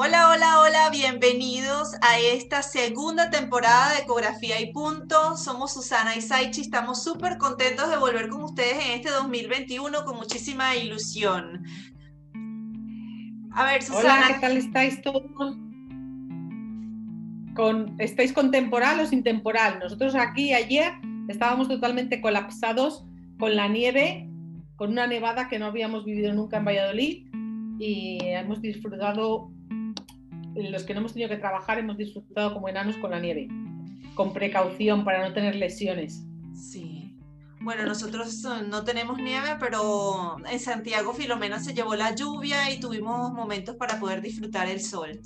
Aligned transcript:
Hola, 0.00 0.30
hola, 0.30 0.60
hola, 0.60 0.90
bienvenidos 0.92 1.96
a 2.02 2.20
esta 2.20 2.62
segunda 2.62 3.30
temporada 3.30 3.94
de 3.94 4.02
Ecografía 4.02 4.60
y 4.60 4.72
Punto. 4.72 5.36
Somos 5.36 5.74
Susana 5.74 6.14
y 6.14 6.20
Saichi, 6.20 6.60
estamos 6.60 7.02
súper 7.02 7.36
contentos 7.36 7.90
de 7.90 7.96
volver 7.96 8.28
con 8.28 8.44
ustedes 8.44 8.74
en 8.74 8.92
este 8.92 9.10
2021 9.10 10.04
con 10.04 10.14
muchísima 10.14 10.76
ilusión. 10.76 11.64
A 13.50 13.64
ver, 13.64 13.82
Susana. 13.82 14.26
Hola, 14.26 14.34
¿qué 14.34 14.40
tal 14.40 14.56
estáis 14.56 15.02
todos? 15.02 15.24
Con, 17.56 17.96
¿Estáis 17.98 18.32
con 18.32 18.52
temporal 18.52 19.00
o 19.00 19.06
sin 19.06 19.24
temporal? 19.24 19.80
Nosotros 19.82 20.14
aquí 20.14 20.54
ayer 20.54 20.92
estábamos 21.26 21.66
totalmente 21.66 22.20
colapsados 22.20 23.04
con 23.40 23.56
la 23.56 23.66
nieve, 23.66 24.30
con 24.76 24.92
una 24.92 25.08
nevada 25.08 25.48
que 25.48 25.58
no 25.58 25.66
habíamos 25.66 26.04
vivido 26.04 26.32
nunca 26.32 26.58
en 26.58 26.66
Valladolid 26.66 27.26
y 27.80 28.18
hemos 28.22 28.62
disfrutado 28.62 29.57
los 30.54 30.84
que 30.84 30.94
no 30.94 31.00
hemos 31.00 31.12
tenido 31.12 31.28
que 31.28 31.36
trabajar 31.36 31.78
hemos 31.78 31.96
disfrutado 31.96 32.54
como 32.54 32.68
enanos 32.68 32.96
con 32.96 33.10
la 33.10 33.20
nieve, 33.20 33.48
con 34.14 34.32
precaución 34.32 35.04
para 35.04 35.26
no 35.26 35.34
tener 35.34 35.54
lesiones. 35.56 36.24
Sí. 36.54 37.16
Bueno, 37.60 37.84
nosotros 37.84 38.42
no 38.68 38.84
tenemos 38.84 39.18
nieve, 39.18 39.56
pero 39.58 40.36
en 40.48 40.60
Santiago 40.60 41.12
Filomena 41.12 41.58
se 41.58 41.74
llevó 41.74 41.96
la 41.96 42.14
lluvia 42.14 42.72
y 42.72 42.80
tuvimos 42.80 43.32
momentos 43.32 43.76
para 43.76 43.98
poder 43.98 44.22
disfrutar 44.22 44.68
el 44.68 44.80
sol. 44.80 45.20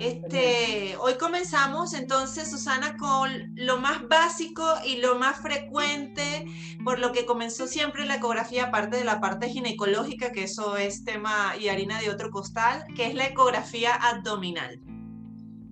Este, 0.00 0.96
hoy 1.00 1.14
comenzamos 1.20 1.94
entonces, 1.94 2.50
Susana, 2.50 2.96
con 2.96 3.30
lo 3.54 3.78
más 3.78 4.06
básico 4.08 4.64
y 4.84 5.00
lo 5.00 5.16
más 5.18 5.36
frecuente, 5.40 6.46
por 6.84 6.98
lo 6.98 7.12
que 7.12 7.24
comenzó 7.24 7.68
siempre 7.68 8.04
la 8.04 8.16
ecografía, 8.16 8.64
aparte 8.64 8.96
de 8.96 9.04
la 9.04 9.20
parte 9.20 9.48
ginecológica, 9.48 10.32
que 10.32 10.44
eso 10.44 10.76
es 10.76 11.04
tema 11.04 11.54
y 11.60 11.68
harina 11.68 12.00
de 12.00 12.10
otro 12.10 12.30
costal, 12.30 12.84
que 12.96 13.06
es 13.06 13.14
la 13.14 13.26
ecografía 13.26 13.94
abdominal. 13.94 14.80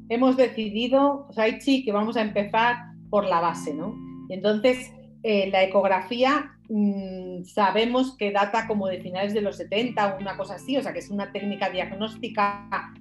Hemos 0.09 0.37
decidido, 0.37 1.27
Saichi, 1.33 1.85
que 1.85 1.91
vamos 1.93 2.17
a 2.17 2.23
empezar 2.23 2.77
por 3.11 3.25
la 3.25 3.41
base, 3.41 3.75
¿no? 3.75 3.97
Entonces, 4.29 4.93
eh, 5.25 5.51
la 5.51 5.65
ecografía 5.65 6.53
mm, 6.69 7.45
sabemos 7.45 8.17
que 8.17 8.31
data 8.31 8.69
como 8.69 8.87
de 8.87 9.01
finales 9.01 9.35
de 9.35 9.41
los 9.41 9.57
70 9.57 10.15
o 10.15 10.19
una 10.21 10.37
cosa 10.37 10.55
así, 10.55 10.77
o 10.77 10.83
sea 10.83 10.93
que 10.93 11.01
es 11.01 11.11
una 11.11 11.33
técnica 11.33 11.71
diagnóstica 11.71 12.93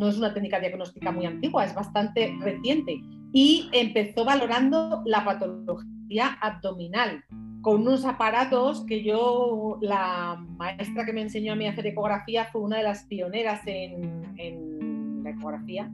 no 0.00 0.08
es 0.08 0.18
una 0.18 0.34
técnica 0.34 0.58
diagnóstica 0.58 1.12
muy 1.12 1.26
antigua, 1.26 1.64
es 1.64 1.74
bastante 1.74 2.34
reciente. 2.40 3.00
Y 3.32 3.68
empezó 3.72 4.24
valorando 4.24 5.02
la 5.04 5.24
patología 5.24 6.38
abdominal 6.40 7.22
con 7.60 7.82
unos 7.82 8.04
aparatos 8.06 8.84
que 8.86 9.04
yo, 9.04 9.78
la 9.82 10.42
maestra 10.56 11.04
que 11.04 11.12
me 11.12 11.20
enseñó 11.20 11.52
a 11.52 11.56
mí 11.56 11.66
a 11.66 11.70
hacer 11.70 11.86
ecografía 11.86 12.46
fue 12.46 12.62
una 12.62 12.78
de 12.78 12.82
las 12.82 13.04
pioneras 13.04 13.60
en, 13.66 14.34
en 14.38 15.22
la 15.22 15.30
ecografía 15.30 15.90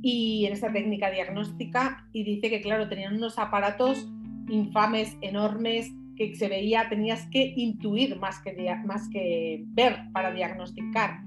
y 0.00 0.46
en 0.46 0.52
esta 0.52 0.72
técnica 0.72 1.10
diagnóstica 1.10 2.06
y 2.12 2.22
dice 2.22 2.48
que 2.48 2.60
claro, 2.60 2.88
tenían 2.88 3.16
unos 3.16 3.38
aparatos 3.38 4.08
infames, 4.48 5.16
enormes, 5.20 5.92
que 6.16 6.34
se 6.36 6.48
veía, 6.48 6.88
tenías 6.88 7.26
que 7.30 7.54
intuir 7.56 8.16
más 8.18 8.40
que, 8.40 8.54
más 8.84 9.08
que 9.08 9.64
ver 9.68 9.96
para 10.12 10.32
diagnosticar. 10.32 11.22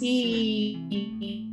Y, 0.00 1.50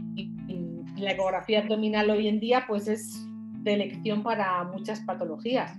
la 0.98 1.12
ecografía 1.12 1.60
abdominal 1.60 2.10
hoy 2.10 2.28
en 2.28 2.40
día 2.40 2.66
pues 2.68 2.88
es 2.88 3.26
de 3.64 3.74
elección 3.74 4.24
para 4.24 4.64
muchas 4.64 5.02
patologías. 5.02 5.78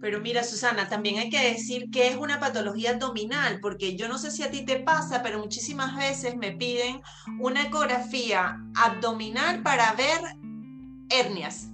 Pero 0.00 0.20
mira, 0.20 0.44
Susana, 0.44 0.88
también 0.88 1.18
hay 1.18 1.30
que 1.30 1.40
decir 1.40 1.90
que 1.90 2.08
es 2.08 2.16
una 2.16 2.38
patología 2.38 2.90
abdominal, 2.90 3.58
porque 3.60 3.96
yo 3.96 4.06
no 4.06 4.18
sé 4.18 4.30
si 4.30 4.42
a 4.42 4.50
ti 4.50 4.62
te 4.62 4.80
pasa, 4.80 5.22
pero 5.22 5.38
muchísimas 5.38 5.96
veces 5.96 6.36
me 6.36 6.52
piden 6.52 7.00
una 7.40 7.62
ecografía 7.62 8.58
abdominal 8.74 9.62
para 9.62 9.94
ver 9.94 10.20
hernias. 11.08 11.70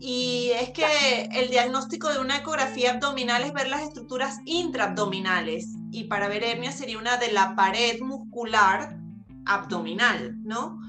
Y 0.00 0.50
es 0.60 0.70
que 0.70 1.28
el 1.32 1.48
diagnóstico 1.48 2.12
de 2.12 2.18
una 2.18 2.38
ecografía 2.38 2.94
abdominal 2.94 3.44
es 3.44 3.52
ver 3.52 3.68
las 3.68 3.82
estructuras 3.82 4.40
intraabdominales 4.44 5.68
y 5.92 6.04
para 6.04 6.28
ver 6.28 6.42
hernia 6.42 6.72
sería 6.72 6.98
una 6.98 7.16
de 7.16 7.32
la 7.32 7.54
pared 7.54 8.00
muscular 8.00 8.98
abdominal, 9.46 10.36
¿no? 10.42 10.80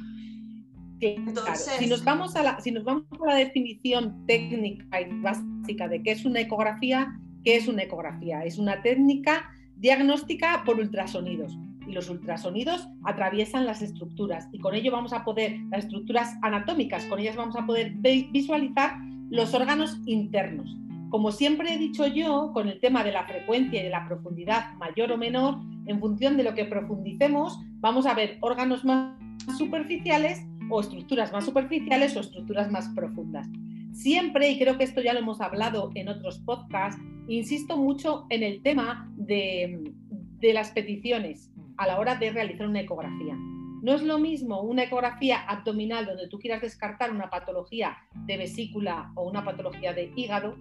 Entonces, 0.99 1.75
si, 1.77 1.87
nos 1.87 2.03
vamos 2.03 2.35
a 2.35 2.43
la, 2.43 2.59
si 2.59 2.71
nos 2.71 2.83
vamos 2.83 3.05
a 3.21 3.27
la 3.27 3.35
definición 3.35 4.25
técnica 4.25 5.01
y 5.01 5.21
básica 5.21 5.87
de 5.87 6.01
qué 6.01 6.11
es 6.11 6.25
una 6.25 6.41
ecografía, 6.41 7.19
¿qué 7.43 7.57
es 7.57 7.67
una 7.67 7.83
ecografía? 7.83 8.43
Es 8.43 8.57
una 8.57 8.81
técnica 8.81 9.51
diagnóstica 9.75 10.63
por 10.65 10.77
ultrasonidos 10.79 11.57
y 11.87 11.93
los 11.93 12.09
ultrasonidos 12.09 12.87
atraviesan 13.03 13.65
las 13.65 13.81
estructuras 13.81 14.47
y 14.51 14.59
con 14.59 14.75
ello 14.75 14.91
vamos 14.91 15.13
a 15.13 15.23
poder, 15.23 15.59
las 15.71 15.85
estructuras 15.85 16.35
anatómicas, 16.41 17.05
con 17.05 17.19
ellas 17.19 17.35
vamos 17.35 17.55
a 17.55 17.65
poder 17.65 17.91
visualizar 17.91 18.97
los 19.29 19.53
órganos 19.53 19.99
internos. 20.05 20.75
Como 21.09 21.31
siempre 21.31 21.73
he 21.73 21.77
dicho 21.77 22.05
yo, 22.07 22.51
con 22.53 22.67
el 22.67 22.81
tema 22.81 23.03
de 23.03 23.13
la 23.13 23.25
frecuencia 23.25 23.79
y 23.79 23.83
de 23.83 23.89
la 23.89 24.05
profundidad 24.05 24.73
mayor 24.73 25.13
o 25.13 25.17
menor, 25.17 25.59
en 25.85 25.99
función 25.99 26.35
de 26.35 26.43
lo 26.43 26.53
que 26.53 26.65
profundicemos, 26.65 27.57
vamos 27.79 28.05
a 28.05 28.13
ver 28.13 28.37
órganos 28.41 28.83
más 28.83 29.15
superficiales 29.57 30.45
o 30.69 30.81
estructuras 30.81 31.31
más 31.31 31.45
superficiales 31.45 32.15
o 32.15 32.19
estructuras 32.19 32.71
más 32.71 32.89
profundas. 32.89 33.47
Siempre, 33.91 34.49
y 34.49 34.59
creo 34.59 34.77
que 34.77 34.83
esto 34.83 35.01
ya 35.01 35.13
lo 35.13 35.19
hemos 35.19 35.41
hablado 35.41 35.91
en 35.95 36.09
otros 36.09 36.39
podcasts, 36.39 37.01
insisto 37.27 37.77
mucho 37.77 38.25
en 38.29 38.43
el 38.43 38.61
tema 38.61 39.11
de, 39.15 39.91
de 40.39 40.53
las 40.53 40.71
peticiones 40.71 41.51
a 41.77 41.87
la 41.87 41.99
hora 41.99 42.15
de 42.15 42.31
realizar 42.31 42.67
una 42.67 42.81
ecografía. 42.81 43.35
No 43.81 43.93
es 43.93 44.01
lo 44.01 44.17
mismo 44.17 44.61
una 44.61 44.83
ecografía 44.83 45.39
abdominal 45.47 46.05
donde 46.05 46.27
tú 46.27 46.39
quieras 46.39 46.61
descartar 46.61 47.11
una 47.11 47.29
patología 47.29 47.97
de 48.25 48.37
vesícula 48.37 49.11
o 49.15 49.29
una 49.29 49.45
patología 49.45 49.93
de 49.93 50.11
hígado 50.15 50.55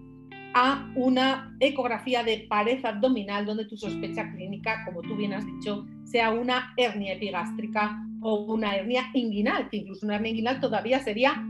a 0.58 0.90
una 0.94 1.54
ecografía 1.60 2.24
de 2.24 2.46
pared 2.48 2.82
abdominal 2.82 3.44
donde 3.44 3.66
tu 3.66 3.76
sospecha 3.76 4.32
clínica, 4.32 4.86
como 4.86 5.02
tú 5.02 5.14
bien 5.14 5.34
has 5.34 5.44
dicho, 5.44 5.84
sea 6.04 6.30
una 6.30 6.72
hernia 6.78 7.12
epigástrica 7.12 8.02
o 8.22 8.54
una 8.54 8.74
hernia 8.74 9.10
inguinal, 9.12 9.68
que 9.68 9.76
incluso 9.76 10.06
una 10.06 10.14
hernia 10.14 10.30
inguinal 10.30 10.58
todavía 10.58 11.04
sería 11.04 11.44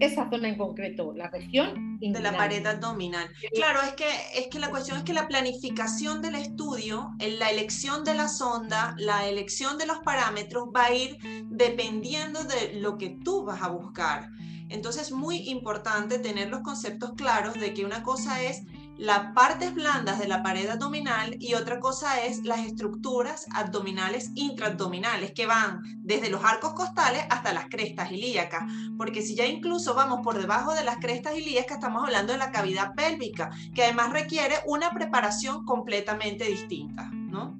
esa 0.00 0.28
zona 0.28 0.50
en 0.50 0.58
concreto, 0.58 1.14
la 1.16 1.30
región 1.30 1.96
inguinal. 2.02 2.22
de 2.22 2.30
la 2.30 2.36
pared 2.36 2.66
abdominal. 2.66 3.30
Claro, 3.54 3.80
es 3.80 3.94
que, 3.94 4.04
es 4.34 4.48
que 4.48 4.58
la 4.58 4.68
cuestión 4.68 4.98
es 4.98 5.04
que 5.04 5.14
la 5.14 5.26
planificación 5.26 6.20
del 6.20 6.34
estudio, 6.34 7.12
la 7.18 7.48
elección 7.48 8.04
de 8.04 8.12
la 8.12 8.28
sonda, 8.28 8.94
la 8.98 9.26
elección 9.26 9.78
de 9.78 9.86
los 9.86 10.00
parámetros 10.00 10.68
va 10.76 10.84
a 10.84 10.94
ir 10.94 11.16
dependiendo 11.46 12.44
de 12.44 12.78
lo 12.78 12.98
que 12.98 13.16
tú 13.24 13.42
vas 13.42 13.62
a 13.62 13.68
buscar. 13.68 14.28
Entonces 14.70 15.02
es 15.02 15.12
muy 15.12 15.48
importante 15.48 16.18
tener 16.18 16.48
los 16.48 16.60
conceptos 16.60 17.12
claros 17.16 17.54
de 17.54 17.74
que 17.74 17.84
una 17.84 18.02
cosa 18.02 18.42
es 18.42 18.62
las 19.00 19.32
partes 19.32 19.74
blandas 19.74 20.18
de 20.18 20.28
la 20.28 20.42
pared 20.42 20.68
abdominal 20.68 21.34
y 21.40 21.54
otra 21.54 21.80
cosa 21.80 22.22
es 22.26 22.44
las 22.44 22.60
estructuras 22.66 23.46
abdominales 23.54 24.30
intraabdominales 24.34 25.32
que 25.32 25.46
van 25.46 25.80
desde 26.02 26.28
los 26.28 26.44
arcos 26.44 26.74
costales 26.74 27.22
hasta 27.30 27.54
las 27.54 27.70
crestas 27.70 28.12
ilíacas, 28.12 28.70
porque 28.98 29.22
si 29.22 29.34
ya 29.34 29.46
incluso 29.46 29.94
vamos 29.94 30.20
por 30.22 30.38
debajo 30.38 30.74
de 30.74 30.84
las 30.84 30.98
crestas 30.98 31.34
ilíacas 31.34 31.78
estamos 31.78 32.04
hablando 32.04 32.34
de 32.34 32.38
la 32.38 32.50
cavidad 32.50 32.94
pélvica, 32.94 33.50
que 33.74 33.84
además 33.84 34.12
requiere 34.12 34.56
una 34.66 34.90
preparación 34.90 35.64
completamente 35.64 36.44
distinta, 36.44 37.08
¿no? 37.10 37.58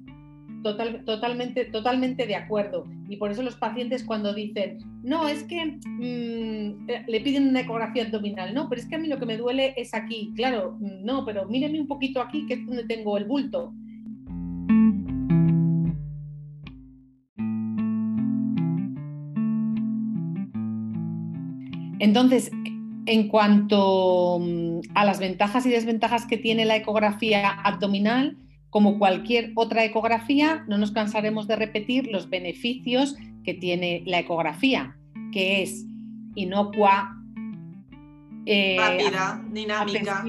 Total, 0.61 1.03
totalmente, 1.05 1.65
totalmente 1.65 2.27
de 2.27 2.35
acuerdo. 2.35 2.85
Y 3.09 3.17
por 3.17 3.31
eso 3.31 3.41
los 3.41 3.55
pacientes 3.55 4.03
cuando 4.03 4.31
dicen, 4.33 4.77
no, 5.01 5.27
es 5.27 5.43
que 5.45 5.79
mm, 5.83 6.70
le 7.07 7.21
piden 7.21 7.47
una 7.47 7.61
ecografía 7.61 8.03
abdominal, 8.03 8.53
no, 8.53 8.69
pero 8.69 8.81
es 8.81 8.87
que 8.87 8.95
a 8.95 8.99
mí 8.99 9.07
lo 9.07 9.19
que 9.19 9.25
me 9.25 9.37
duele 9.37 9.73
es 9.77 9.93
aquí. 9.93 10.31
Claro, 10.35 10.77
no, 10.79 11.25
pero 11.25 11.47
míreme 11.47 11.79
un 11.79 11.87
poquito 11.87 12.21
aquí, 12.21 12.45
que 12.45 12.55
es 12.55 12.65
donde 12.65 12.85
tengo 12.85 13.17
el 13.17 13.25
bulto. 13.25 13.73
Entonces, 21.99 22.51
En 23.05 23.27
cuanto 23.29 24.39
mm, 24.39 24.79
a 24.93 25.05
las 25.05 25.19
ventajas 25.19 25.65
y 25.65 25.69
desventajas 25.69 26.25
que 26.25 26.37
tiene 26.37 26.65
la 26.65 26.75
ecografía 26.75 27.49
abdominal, 27.49 28.37
como 28.69 28.99
cualquier 28.99 29.51
otra 29.55 29.83
ecografía, 29.83 30.63
no 30.67 30.77
nos 30.77 30.91
cansaremos 30.91 31.47
de 31.47 31.55
repetir 31.55 32.07
los 32.07 32.29
beneficios 32.29 33.15
que 33.43 33.53
tiene 33.53 34.03
la 34.05 34.19
ecografía, 34.19 34.95
que 35.33 35.63
es 35.63 35.85
inocua, 36.35 37.17
eh, 38.45 38.77
rápida, 38.79 39.43
dinámica, 39.51 40.25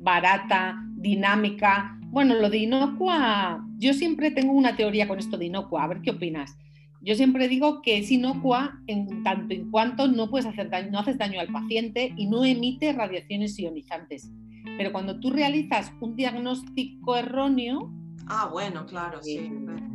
barata, 0.00 0.82
dinámica. 0.96 1.98
Bueno, 2.10 2.34
lo 2.34 2.50
de 2.50 2.58
inocua, 2.58 3.64
yo 3.76 3.92
siempre 3.94 4.30
tengo 4.30 4.52
una 4.52 4.76
teoría 4.76 5.06
con 5.06 5.18
esto 5.18 5.36
de 5.36 5.46
inocua, 5.46 5.84
a 5.84 5.88
ver 5.88 6.00
qué 6.02 6.10
opinas. 6.10 6.56
Yo 7.00 7.14
siempre 7.14 7.48
digo 7.48 7.80
que 7.80 7.98
es 7.98 8.10
inocua 8.10 8.80
en 8.86 9.22
tanto 9.22 9.54
en 9.54 9.70
cuanto 9.70 10.08
no 10.08 10.30
puedes 10.30 10.46
hacer 10.46 10.68
daño, 10.68 10.90
no 10.90 10.98
haces 10.98 11.16
daño 11.16 11.40
al 11.40 11.48
paciente 11.48 12.12
y 12.16 12.26
no 12.26 12.44
emite 12.44 12.92
radiaciones 12.92 13.58
ionizantes. 13.58 14.30
Pero 14.76 14.92
cuando 14.92 15.20
tú 15.20 15.30
realizas 15.30 15.92
un 16.00 16.16
diagnóstico 16.16 17.16
erróneo, 17.16 17.92
ah, 18.26 18.48
bueno, 18.50 18.84
claro, 18.86 19.22
sí. 19.22 19.38
Eh, 19.38 19.87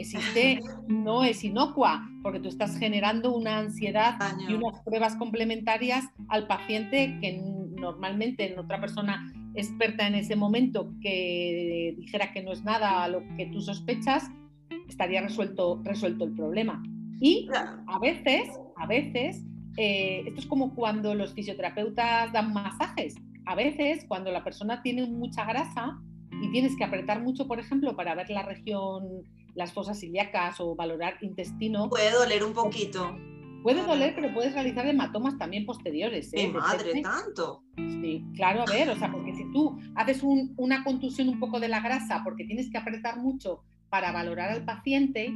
existe, 0.00 0.60
no 0.86 1.24
es 1.24 1.44
inocua, 1.44 2.08
porque 2.22 2.40
tú 2.40 2.48
estás 2.48 2.78
generando 2.78 3.34
una 3.34 3.58
ansiedad 3.58 4.18
y 4.48 4.54
unas 4.54 4.80
pruebas 4.82 5.16
complementarias 5.16 6.04
al 6.28 6.46
paciente 6.46 7.18
que 7.20 7.40
normalmente 7.76 8.52
en 8.52 8.58
otra 8.58 8.80
persona 8.80 9.32
experta 9.54 10.06
en 10.06 10.14
ese 10.14 10.36
momento 10.36 10.92
que 11.00 11.94
dijera 11.98 12.32
que 12.32 12.42
no 12.42 12.52
es 12.52 12.64
nada 12.64 13.04
a 13.04 13.08
lo 13.08 13.22
que 13.36 13.46
tú 13.46 13.60
sospechas, 13.60 14.30
estaría 14.88 15.20
resuelto, 15.20 15.80
resuelto 15.84 16.24
el 16.24 16.34
problema. 16.34 16.82
Y 17.20 17.48
a 17.52 17.98
veces, 17.98 18.48
a 18.76 18.86
veces, 18.86 19.44
eh, 19.76 20.22
esto 20.26 20.40
es 20.40 20.46
como 20.46 20.74
cuando 20.74 21.14
los 21.14 21.34
fisioterapeutas 21.34 22.32
dan 22.32 22.52
masajes. 22.52 23.16
A 23.46 23.54
veces, 23.54 24.04
cuando 24.06 24.30
la 24.30 24.44
persona 24.44 24.82
tiene 24.82 25.06
mucha 25.06 25.44
grasa 25.44 25.98
y 26.42 26.50
tienes 26.50 26.76
que 26.76 26.84
apretar 26.84 27.22
mucho, 27.22 27.46
por 27.48 27.58
ejemplo, 27.58 27.96
para 27.96 28.14
ver 28.14 28.30
la 28.30 28.42
región, 28.42 29.24
las 29.58 29.72
fosas 29.72 30.00
ilíacas 30.04 30.60
o 30.60 30.76
valorar 30.76 31.18
intestino. 31.20 31.88
Puede 31.90 32.12
doler 32.12 32.44
un 32.44 32.52
poquito. 32.52 33.18
Puede 33.64 33.82
doler, 33.82 34.14
pero 34.14 34.32
puedes 34.32 34.54
realizar 34.54 34.86
hematomas 34.86 35.36
también 35.36 35.66
posteriores. 35.66 36.32
¿eh? 36.32 36.46
madre, 36.48 37.02
tanto! 37.02 37.64
Sí, 37.76 38.24
claro, 38.36 38.62
a 38.62 38.72
ver, 38.72 38.88
o 38.88 38.96
sea, 38.96 39.10
porque 39.10 39.34
si 39.34 39.50
tú 39.50 39.76
haces 39.96 40.22
una 40.22 40.84
contusión 40.84 41.28
un 41.28 41.40
poco 41.40 41.58
de 41.58 41.66
la 41.66 41.80
grasa 41.80 42.22
porque 42.22 42.44
tienes 42.44 42.70
que 42.70 42.78
apretar 42.78 43.18
mucho 43.18 43.64
para 43.90 44.12
valorar 44.12 44.50
al 44.50 44.64
paciente, 44.64 45.34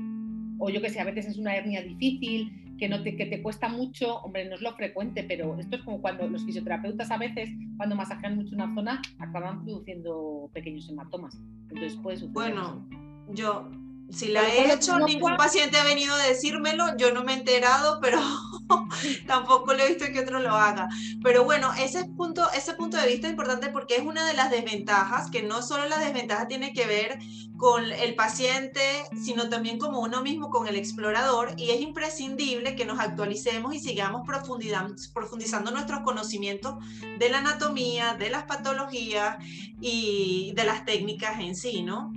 o 0.59 0.71
yo 0.71 0.81
que 0.81 0.91
sé, 0.91 1.01
a 1.01 1.05
veces 1.05 1.27
es 1.27 1.39
una 1.39 1.57
hernia 1.57 1.83
difícil, 1.83 2.77
que, 2.79 2.89
no 2.89 3.03
te, 3.03 3.17
que 3.17 3.27
te 3.27 3.43
cuesta 3.43 3.69
mucho, 3.69 4.19
hombre, 4.19 4.49
no 4.49 4.55
es 4.55 4.61
lo 4.61 4.73
frecuente, 4.77 5.25
pero 5.25 5.59
esto 5.59 5.77
es 5.77 5.83
como 5.83 6.01
cuando 6.01 6.29
los 6.29 6.45
fisioterapeutas 6.45 7.11
a 7.11 7.19
veces, 7.19 7.51
cuando 7.77 7.97
masajean 7.97 8.37
mucho 8.37 8.55
una 8.55 8.73
zona, 8.73 9.03
acaban 9.19 9.65
produciendo 9.65 10.49
pequeños 10.53 10.89
hematomas. 10.89 11.37
Entonces 11.71 11.99
puede 12.01 12.25
Bueno, 12.29 12.87
yo 13.31 13.69
si 14.13 14.29
la 14.29 14.47
he 14.47 14.73
hecho, 14.73 14.99
ningún 14.99 15.37
paciente 15.37 15.79
ha 15.79 15.85
venido 15.85 16.15
a 16.15 16.23
decírmelo, 16.23 16.97
yo 16.97 17.13
no 17.13 17.25
me 17.25 17.33
he 17.33 17.39
enterado, 17.39 17.99
pero 18.03 18.21
tampoco 19.27 19.73
le 19.73 19.85
he 19.85 19.89
visto 19.89 20.07
que 20.13 20.21
otro 20.21 20.41
lo 20.41 20.51
haga. 20.51 20.89
Pero 21.23 21.45
bueno, 21.45 21.73
ese 21.79 22.05
punto, 22.05 22.51
ese 22.53 22.75
punto 22.75 22.97
de 22.97 23.09
vista 23.09 23.27
es 23.27 23.33
importante 23.33 23.69
porque 23.69 23.97
es 23.97 24.03
una 24.03 24.27
de 24.27 24.35
las 24.35 24.51
desventajas, 24.51 25.31
que 25.31 25.43
no 25.43 25.63
solo 25.63 25.89
la 25.89 25.99
desventaja 25.99 26.47
tiene 26.47 26.73
que 26.73 26.87
ver 26.87 27.19
con 27.57 27.85
el 27.85 28.15
paciente, 28.17 28.81
sino 29.23 29.49
también 29.49 29.79
como 29.79 30.01
uno 30.01 30.21
mismo 30.23 30.51
con 30.51 30.67
el 30.67 30.77
explorador, 30.77 31.55
y 31.57 31.71
es 31.71 31.81
imprescindible 31.81 32.75
que 32.75 32.85
nos 32.85 32.99
actualicemos 32.99 33.75
y 33.75 33.79
sigamos 33.79 34.23
profundizando 34.27 35.71
nuestros 35.71 36.01
conocimientos 36.01 36.75
de 37.19 37.29
la 37.29 37.39
anatomía, 37.39 38.15
de 38.15 38.31
las 38.31 38.45
patologías 38.45 39.37
y 39.81 40.53
de 40.57 40.65
las 40.65 40.85
técnicas 40.85 41.39
en 41.39 41.55
sí, 41.55 41.83
¿no? 41.83 42.13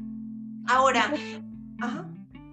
Ahora, 0.68 1.14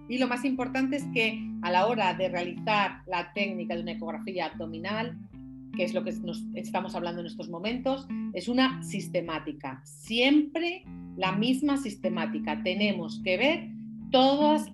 y 0.08 0.18
lo 0.18 0.28
más 0.28 0.44
importante 0.44 0.96
es 0.96 1.04
que 1.14 1.42
a 1.62 1.70
la 1.70 1.86
hora 1.86 2.14
de 2.14 2.28
realizar 2.28 3.02
la 3.06 3.32
técnica 3.32 3.74
de 3.74 3.82
una 3.82 3.92
ecografía 3.92 4.46
abdominal, 4.46 5.16
que 5.76 5.84
es 5.84 5.94
lo 5.94 6.04
que 6.04 6.12
nos 6.12 6.42
estamos 6.54 6.94
hablando 6.94 7.20
en 7.20 7.26
estos 7.26 7.48
momentos, 7.48 8.06
es 8.34 8.48
una 8.48 8.82
sistemática. 8.82 9.80
Siempre 9.84 10.84
la 11.16 11.32
misma 11.32 11.76
sistemática. 11.76 12.62
Tenemos 12.62 13.20
que 13.22 13.36
ver 13.36 13.68
todas, 14.10 14.70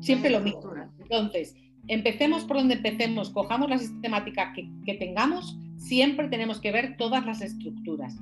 siempre 0.00 0.30
lo 0.30 0.40
mismo. 0.40 0.72
Entonces, 0.98 1.56
empecemos 1.88 2.44
por 2.44 2.56
donde 2.56 2.74
empecemos, 2.74 3.30
cojamos 3.30 3.68
la 3.68 3.78
sistemática 3.78 4.52
que, 4.52 4.68
que 4.84 4.94
tengamos, 4.94 5.58
siempre 5.76 6.28
tenemos 6.28 6.60
que 6.60 6.72
ver 6.72 6.96
todas 6.96 7.24
las 7.26 7.42
estructuras. 7.42 8.16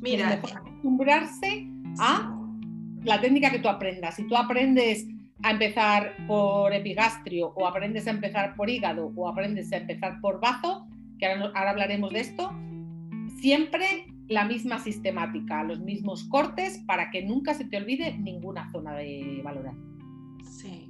Mira, 0.00 0.32
acostumbrarse 0.32 1.68
a 1.98 2.39
la 3.04 3.20
técnica 3.20 3.50
que 3.50 3.58
tú 3.58 3.68
aprendas. 3.68 4.16
Si 4.16 4.26
tú 4.26 4.36
aprendes 4.36 5.06
a 5.42 5.52
empezar 5.52 6.14
por 6.26 6.72
epigastrio 6.72 7.48
o 7.56 7.66
aprendes 7.66 8.06
a 8.06 8.10
empezar 8.10 8.54
por 8.56 8.68
hígado 8.68 9.12
o 9.16 9.28
aprendes 9.28 9.72
a 9.72 9.78
empezar 9.78 10.20
por 10.20 10.40
bazo, 10.40 10.86
que 11.18 11.26
ahora, 11.26 11.70
hablaremos 11.70 12.12
de 12.12 12.20
esto, 12.20 12.52
siempre 13.40 14.06
la 14.28 14.44
misma 14.44 14.78
sistemática, 14.78 15.62
los 15.64 15.80
mismos 15.80 16.24
cortes 16.24 16.78
para 16.86 17.10
que 17.10 17.22
nunca 17.22 17.54
se 17.54 17.64
te 17.64 17.76
olvide 17.76 18.16
ninguna 18.18 18.70
zona 18.70 18.94
de 18.94 19.40
valorar. 19.42 19.74
Sí. 20.44 20.89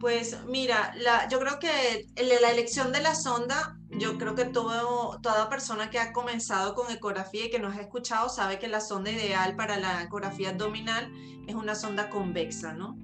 Pues 0.00 0.34
mira, 0.46 0.94
yo 1.30 1.38
creo 1.38 1.58
que 1.58 2.06
la 2.16 2.50
elección 2.50 2.90
de 2.90 3.02
la 3.02 3.14
sonda, 3.14 3.76
yo 3.90 4.16
creo 4.16 4.34
que 4.34 4.46
todo, 4.46 5.20
toda 5.20 5.50
persona 5.50 5.90
que 5.90 5.98
ha 5.98 6.14
comenzado 6.14 6.74
con 6.74 6.90
ecografía 6.90 7.44
y 7.44 7.50
que 7.50 7.58
nos 7.58 7.76
ha 7.76 7.82
escuchado 7.82 8.30
sabe 8.30 8.58
que 8.58 8.66
la 8.66 8.80
sonda 8.80 9.10
ideal 9.10 9.56
para 9.56 9.76
la 9.76 10.02
ecografía 10.02 10.50
abdominal 10.50 11.12
es 11.46 11.54
una 11.54 11.74
sonda 11.74 12.08
convexa, 12.08 12.72
¿no? 12.72 12.96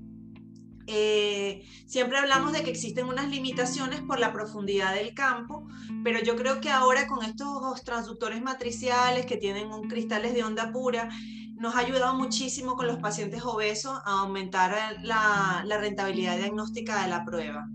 Eh, 0.86 1.64
siempre 1.86 2.18
hablamos 2.18 2.52
de 2.52 2.62
que 2.62 2.70
existen 2.70 3.06
unas 3.06 3.28
limitaciones 3.28 4.00
por 4.02 4.20
la 4.20 4.32
profundidad 4.32 4.94
del 4.94 5.14
campo, 5.14 5.66
pero 6.04 6.20
yo 6.20 6.36
creo 6.36 6.60
que 6.60 6.70
ahora 6.70 7.06
con 7.06 7.24
estos 7.24 7.82
transductores 7.84 8.40
matriciales 8.42 9.26
que 9.26 9.36
tienen 9.36 9.72
un 9.72 9.88
cristales 9.88 10.34
de 10.34 10.44
onda 10.44 10.70
pura, 10.70 11.08
nos 11.56 11.74
ha 11.74 11.80
ayudado 11.80 12.14
muchísimo 12.14 12.76
con 12.76 12.86
los 12.86 12.98
pacientes 12.98 13.42
obesos 13.42 13.98
a 14.04 14.20
aumentar 14.20 14.76
la, 15.02 15.64
rentabilidad 15.80 16.36
diagnóstica 16.36 17.02
de 17.02 17.08
la 17.08 17.24
prueba. 17.24 17.68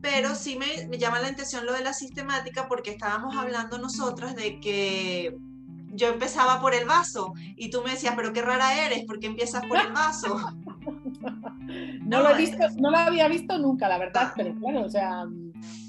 Pero 0.00 0.34
sí 0.34 0.56
me, 0.56 0.88
me, 0.88 0.98
llama 0.98 1.20
la 1.20 1.28
atención 1.28 1.66
lo 1.66 1.74
de 1.74 1.84
la 1.84 1.92
sistemática 1.92 2.66
porque 2.66 2.90
estábamos 2.90 3.36
hablando 3.36 3.76
nosotras 3.76 4.34
de 4.34 4.58
que 4.58 5.36
yo 6.00 6.08
empezaba 6.08 6.60
por 6.60 6.74
el 6.74 6.86
vaso 6.86 7.34
y 7.56 7.70
tú 7.70 7.82
me 7.84 7.90
decías, 7.90 8.14
pero 8.16 8.32
qué 8.32 8.42
rara 8.42 8.86
eres, 8.86 9.04
porque 9.06 9.26
empiezas 9.26 9.64
por 9.66 9.78
el 9.78 9.92
vaso? 9.92 10.40
no, 12.02 12.22
lo 12.22 12.30
he 12.30 12.38
visto, 12.38 12.58
no 12.78 12.90
lo 12.90 12.96
había 12.96 13.28
visto 13.28 13.58
nunca, 13.58 13.86
la 13.88 13.98
verdad, 13.98 14.32
pero 14.34 14.54
claro, 14.54 14.84
o 14.84 14.88
sea, 14.88 15.26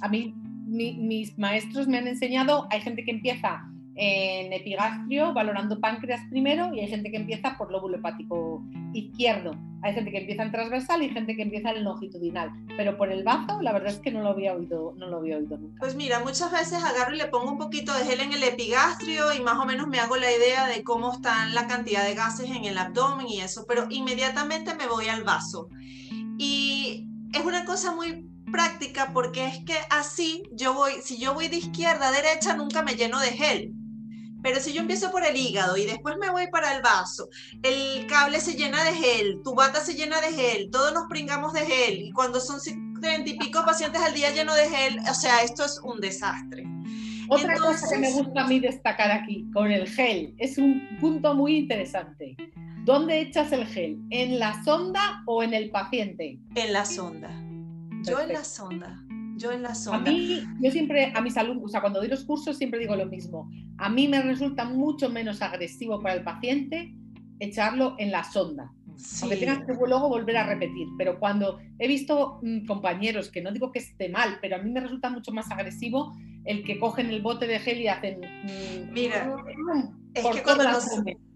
a 0.01 0.09
mí 0.09 0.35
mis 0.67 1.37
maestros 1.37 1.87
me 1.87 1.97
han 1.97 2.07
enseñado, 2.07 2.67
hay 2.69 2.81
gente 2.81 3.03
que 3.03 3.11
empieza 3.11 3.70
en 3.95 4.53
epigastrio, 4.53 5.33
valorando 5.33 5.79
páncreas 5.79 6.21
primero, 6.29 6.74
y 6.74 6.79
hay 6.79 6.88
gente 6.88 7.12
que 7.12 7.17
empieza 7.17 7.57
por 7.57 7.71
lóbulo 7.71 7.98
hepático 7.98 8.63
izquierdo. 8.93 9.55
Hay 9.83 9.93
gente 9.93 10.12
que 10.12 10.19
empieza 10.19 10.43
en 10.43 10.51
transversal 10.51 11.01
y 11.01 11.10
gente 11.10 11.36
que 11.36 11.41
empieza 11.41 11.71
en 11.71 11.83
longitudinal. 11.83 12.51
Pero 12.77 12.98
por 12.98 13.12
el 13.12 13.24
bazo, 13.24 13.62
la 13.62 13.74
verdad 13.74 13.91
es 13.91 14.00
que 14.00 14.12
no 14.12 14.21
lo 14.21 14.29
había 14.29 14.53
oído, 14.53 14.93
no 14.98 15.07
lo 15.07 15.17
había 15.17 15.38
oído 15.38 15.57
nunca. 15.57 15.79
Pues 15.79 15.95
mira, 15.95 16.19
muchas 16.19 16.51
veces 16.51 16.83
agarro 16.83 17.15
y 17.15 17.17
le 17.17 17.27
pongo 17.27 17.51
un 17.51 17.57
poquito 17.57 17.93
de 17.93 18.05
gel 18.05 18.19
en 18.21 18.33
el 18.33 18.43
epigastrio 18.43 19.33
y 19.33 19.41
más 19.41 19.57
o 19.57 19.65
menos 19.65 19.88
me 19.88 20.00
hago 20.00 20.17
la 20.17 20.31
idea 20.31 20.67
de 20.67 20.83
cómo 20.83 21.13
están 21.13 21.55
la 21.55 21.67
cantidad 21.67 22.05
de 22.05 22.13
gases 22.13 22.50
en 22.51 22.65
el 22.65 22.77
abdomen 22.77 23.27
y 23.27 23.41
eso, 23.41 23.65
pero 23.67 23.88
inmediatamente 23.89 24.75
me 24.75 24.88
voy 24.88 25.07
al 25.07 25.24
vaso. 25.24 25.67
Y 26.38 27.07
es 27.33 27.43
una 27.43 27.65
cosa 27.65 27.93
muy 27.93 28.29
práctica 28.51 29.12
porque 29.13 29.48
es 29.48 29.60
que 29.65 29.75
así 29.89 30.43
yo 30.51 30.74
voy, 30.74 30.93
si 31.01 31.17
yo 31.17 31.33
voy 31.33 31.48
de 31.48 31.57
izquierda 31.57 32.10
a 32.10 32.12
derecha, 32.12 32.55
nunca 32.55 32.83
me 32.83 32.95
lleno 32.95 33.19
de 33.19 33.31
gel 33.31 33.74
pero 34.41 34.60
si 34.60 34.74
yo 34.74 34.81
empiezo 34.81 35.12
por 35.12 35.25
el 35.25 35.36
hígado 35.36 35.77
y 35.77 35.86
después 35.86 36.15
me 36.19 36.29
voy 36.29 36.48
para 36.48 36.75
el 36.75 36.81
vaso, 36.81 37.29
el 37.63 38.07
cable 38.07 38.39
se 38.39 38.55
llena 38.55 38.83
de 38.83 38.93
gel, 38.93 39.41
tu 39.43 39.53
bata 39.55 39.79
se 39.81 39.95
llena 39.95 40.19
de 40.21 40.33
gel, 40.33 40.69
todos 40.71 40.93
nos 40.93 41.07
pringamos 41.07 41.53
de 41.53 41.62
gel, 41.62 42.01
y 42.01 42.12
cuando 42.12 42.39
son 42.39 42.60
30 43.01 43.29
y 43.29 43.38
pico 43.38 43.63
pacientes 43.65 44.01
al 44.01 44.13
día 44.13 44.31
lleno 44.31 44.53
de 44.53 44.69
gel, 44.69 45.00
o 45.10 45.13
sea, 45.13 45.41
esto 45.43 45.65
es 45.65 45.79
un 45.83 46.00
desastre. 46.00 46.65
Otra 47.29 47.55
cosa 47.55 47.88
que 47.89 47.98
me 47.98 48.12
gusta 48.12 48.41
a 48.41 48.48
mí 48.48 48.60
destacar 48.60 49.10
aquí 49.10 49.50
con 49.53 49.71
el 49.71 49.88
gel, 49.88 50.36
es 50.38 50.57
un 50.57 50.98
punto 51.00 51.33
muy 51.33 51.55
interesante. 51.55 52.36
¿Dónde 52.83 53.21
echas 53.21 53.51
el 53.51 53.65
gel? 53.67 54.00
¿En 54.10 54.39
la 54.39 54.63
sonda 54.63 55.24
o 55.27 55.43
en 55.43 55.53
el 55.53 55.69
paciente? 55.69 56.39
En 56.55 56.74
la 56.74 56.83
sonda. 56.83 57.29
Yo 58.03 58.19
en 58.19 58.33
la 58.33 58.43
sonda. 58.43 59.00
Yo 59.38 59.51
en 59.51 59.62
la 59.62 59.75
sonda. 59.75 60.10
A 60.10 60.13
mí, 60.13 60.43
yo 60.60 60.71
siempre, 60.71 61.13
a 61.15 61.21
mis 61.21 61.38
alumnos, 61.38 61.65
o 61.65 61.69
sea, 61.69 61.81
cuando 61.81 62.00
doy 62.00 62.10
los 62.10 62.25
cursos 62.25 62.57
siempre 62.57 62.79
digo 62.79 62.95
lo 62.95 63.05
mismo. 63.05 63.50
A 63.81 63.89
mí 63.89 64.07
me 64.07 64.21
resulta 64.21 64.63
mucho 64.63 65.09
menos 65.09 65.41
agresivo 65.41 66.00
para 66.01 66.13
el 66.13 66.23
paciente 66.23 66.93
echarlo 67.39 67.95
en 67.97 68.11
la 68.11 68.23
sonda. 68.23 68.71
Aunque 69.21 69.38
tengas 69.38 69.65
que 69.65 69.73
luego 69.73 70.07
volver 70.07 70.38
a 70.38 70.45
repetir. 70.45 70.88
Pero 71.00 71.19
cuando 71.19 71.59
he 71.79 71.88
visto 71.88 72.39
mm, 72.43 72.67
compañeros, 72.67 73.31
que 73.31 73.41
no 73.41 73.51
digo 73.51 73.71
que 73.71 73.79
esté 73.79 74.09
mal, 74.09 74.38
pero 74.39 74.57
a 74.57 74.59
mí 74.59 74.69
me 74.69 74.81
resulta 74.81 75.09
mucho 75.09 75.31
más 75.31 75.50
agresivo 75.50 76.15
el 76.45 76.63
que 76.63 76.77
cogen 76.77 77.09
el 77.09 77.23
bote 77.23 77.47
de 77.47 77.59
gel 77.59 77.81
y 77.81 77.88
hacen... 77.88 78.19
Mm, 78.21 78.93
Mira, 78.93 79.35
es 80.13 80.27
que 80.27 80.43
cuando 80.43 80.65